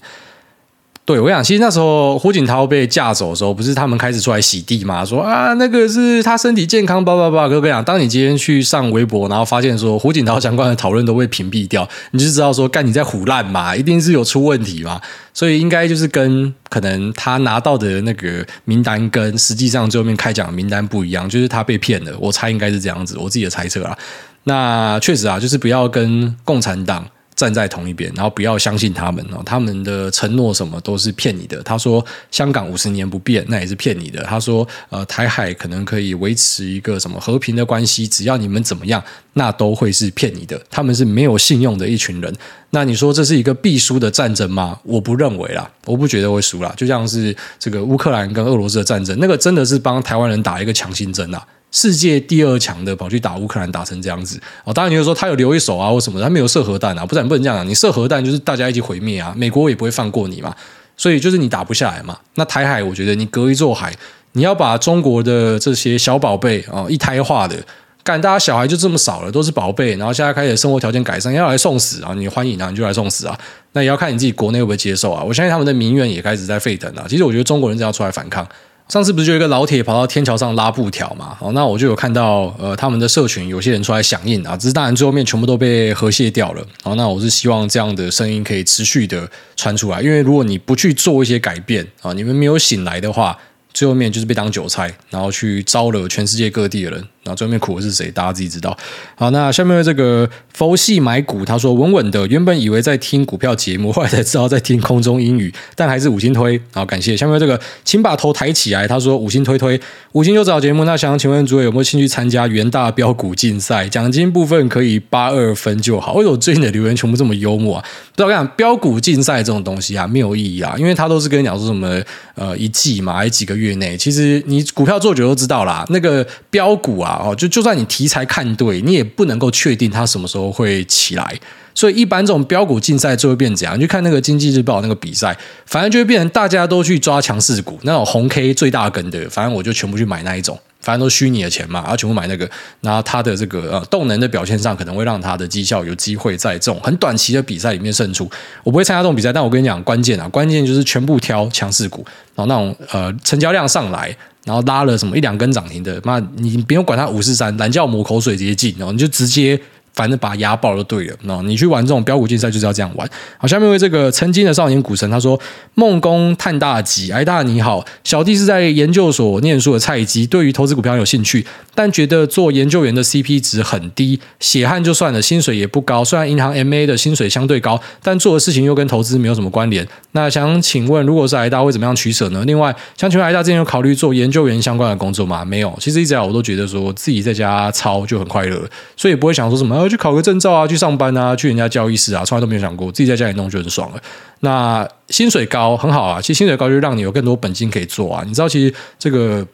[1.10, 5.04] 对，我想，其实那时候胡锦涛被架走的时候，不是他们开始出来洗地吗？
[5.04, 7.50] 说啊，那个是他身体健康，叭叭叭。
[7.50, 15.02] 哥哥讲，当你今天去上微博，然后发现说胡锦涛相关的讨论都被屏蔽掉，你就知道说，干你在唬烂嘛，一定是有出问题嘛。
[15.34, 22.16] 所以应该就是跟可能他拿到的那个名单跟实际上最后面开奖的名单不一样，就是他被骗了。
[22.20, 23.98] 我猜应该是这样子，我自己的猜测啊。
[24.44, 27.04] 那确实啊，就是不要跟共产党。
[27.40, 31.64] 站在同一边，然后不要相信他们哦，他们的承诺什么都是骗你的。
[31.64, 34.22] 他说香港五十年不变，那也是骗你的。
[34.24, 39.02] 他说呃台海可能可以维持一个什么和平的关系，只要你们怎么样，
[39.36, 40.62] 那都会是骗你的。
[40.70, 42.36] 他们是没有信用的一群人。
[42.72, 44.78] 那你说这是一个必输的战争吗？
[44.84, 46.74] 我不认为啦，我不觉得会输啦。
[46.76, 51.42] 就像是这个乌克兰跟俄罗斯的战争，那个真的是帮台湾人打一个强心针啊。
[51.72, 60.56] 世界第二强的跑去打乌克兰，打成这样子哦，当然你就说他有留一手啊，或什么，他没有射核弹啊，不然不能这样讲，你射核弹就是大家一起毁灭啊，美国也不会放过你嘛，
[60.98, 62.18] 所以就是你打不下来嘛。
[62.36, 63.94] 那台海，我觉得你隔一座海，
[64.32, 67.56] 你要把中国的这些小宝贝啊，一胎化的，
[68.04, 73.40] 干大家小孩就这么少了，都是宝贝，然后现在开始生活条件改善，要来送死啊，你欢迎啊，你就来送死啊，
[73.74, 75.24] 那也要看你自己国内会不会接受啊。
[75.24, 77.06] 我相信他们的民怨也开始在沸腾啊。
[77.08, 78.48] 其实我觉得中国人只要出来反抗。
[78.90, 81.38] 上次不是就有一个老铁跑到天桥上拉布条嘛？
[81.40, 86.66] 哦，那我就有看到呃，他们的社群有些人出来响应啊，只是当然最后面全部都被和谐掉了。
[86.84, 93.38] 哦，那我是希望这样的声音可以持续的传出来，因为如果你不去做一些改变啊，你们没有醒来的话，
[93.72, 97.08] 最后面就是被当韭菜，然后去招惹全世界各地的人。
[97.24, 98.10] 那最后面苦的是谁？
[98.12, 98.76] 大家自己知道。
[99.16, 102.26] 好，那下面这个佛系买股，他说稳稳的。
[102.28, 106.60] 原本以为在听股票节目，后来才知道在听空中英语，但还是五星推。
[106.74, 107.18] 好，感谢。
[107.18, 108.88] 下面这个，请把头抬起来。
[108.88, 109.80] 他说五星推推，
[110.14, 110.86] 五星就找节目。
[110.86, 113.88] 那想请问诸位有没有兴趣参加元大标股竞赛？
[113.90, 116.14] 奖金部分可以八二分就好。
[116.14, 117.86] 为什么最近的留言全部这么幽默啊？
[118.16, 122.02] 不知道讲标股竞赛这种东西啊，没有意义啊，因为他都是跟你讲说什么
[122.36, 123.98] 呃一季嘛，还几个月内。
[123.98, 127.09] 其实你股票做久都知道啦，那个标股啊。
[127.16, 131.40] 哦，就就算你题材看对，你也不能够确定它什么时候会起来。
[131.74, 133.80] 所以一般这种标股竞赛就会变怎样？
[133.80, 140.60] 你看那个经济日报那个比赛，反正就会变成大家都去抓强势股，那种红 K 最大根的，反正我就全部去买那一种。
[140.82, 142.50] 反正都虚拟的钱嘛，然后全部买那个，
[142.80, 148.30] 然后它的这个呃动能的表现上，可能会让它的绩效有机会在这种很短期的比赛里面胜出。
[148.64, 152.04] 我不会参加这种比赛，但我跟你讲，关键啊，关键就是全部挑强势股，
[152.34, 154.16] 然后那种呃成交量上来。
[154.50, 159.62] 然后拉了什么一两根涨停的，妈，你不用管它五四三，懒觉抹口水直接进，然后你就直接。
[160.00, 161.16] 反正把它压爆就对了。
[161.24, 163.06] 那你去玩这种标股竞赛就是要这样玩。
[163.38, 165.38] 好，下面为这个曾经的少年股神他说
[165.76, 171.46] ：“梦工探大吉，哎大你好，小弟是在研究所念书的菜鸡，对于投资股票有兴趣，
[171.76, 176.02] 但觉得做研究员的 CP 值很低，血汗就算了，薪水也不高。
[176.02, 179.86] 虽然银行 MA 的薪水相对高，但做的事情又跟投资没有什么关联。
[180.14, 182.42] 那想请问，如果是哎大会怎么样取舍呢？
[182.48, 185.44] 另外，想请问哎大之前有考虑做研究员相关的工作吗？
[185.44, 185.78] 没有。
[185.82, 188.58] 其实一直以来我都觉得说自己在家抄就很快乐，
[188.96, 194.02] 所以也不会想说什么。”去考个证照啊，去上班啊，去人家交易室啊，从来都没有想过自己在家里弄就很爽了。
[194.42, 198.24] 那薪水高很好啊，其实薪水高就让你有更多本金可以做啊。
[198.26, 199.46] 你知道，其实这个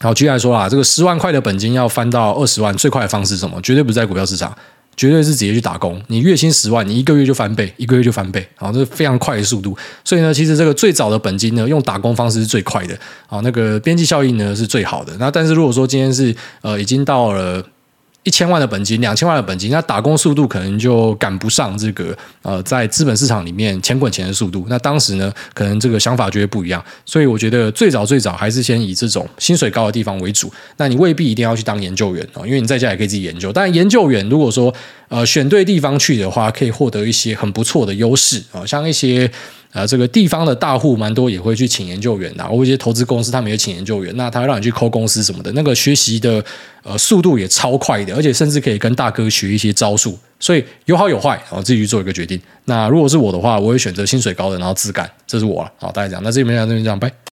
[0.00, 3.60] 好举例来说啊，这个十万块的本金要翻到二十万，最快的方式是什么？
[3.62, 4.56] 绝对不是在股票市场，
[4.96, 6.00] 绝对是直接去打工。
[6.08, 9.76] 你月薪十万，你一个月就翻倍，一个月就翻倍，好，这是非常快的速度。
[10.04, 12.96] 所以呢，其实这个最早的本金呢，用打工方式是最快的，
[13.26, 15.12] 好，那个边际效应呢是最好的。
[15.18, 17.64] 那但是如果说今天是呃已经到了。
[18.24, 24.64] 一千万的本金，两千万的本金，那打工速度可能就赶不上这个呃，在资本市场里面钱滚钱的速度。
[24.68, 26.84] 那当时呢，可能这个想法就会不一样。
[27.04, 30.52] 所以我觉得最早最早还是先以这种薪水高的地方为主。
[30.76, 33.52] 那你未必一定要去当研究员啊，因为你在家也可以自己研究。
[33.52, 34.72] 但研究员如果说
[35.08, 39.30] 呃选对地方去的话，可以获得一些很不错的优势啊，像一些。
[39.72, 46.44] 啊，这个地方的大户蛮多，也会去请研究员的，或一些投资公司他们也请研究员，那他让你去抠公司什么的，那个学习的
[46.82, 52.38] 呃速度也超快的，而且甚至可以跟大哥学一些招数，所以有好有坏，然后自己去做一个决定。
[52.66, 55.72] 那如果是我的话，我会选择薪水高的，然后自干，这是我了。
[55.78, 57.31] 好，大家讲，那这边讲这边讲，拜。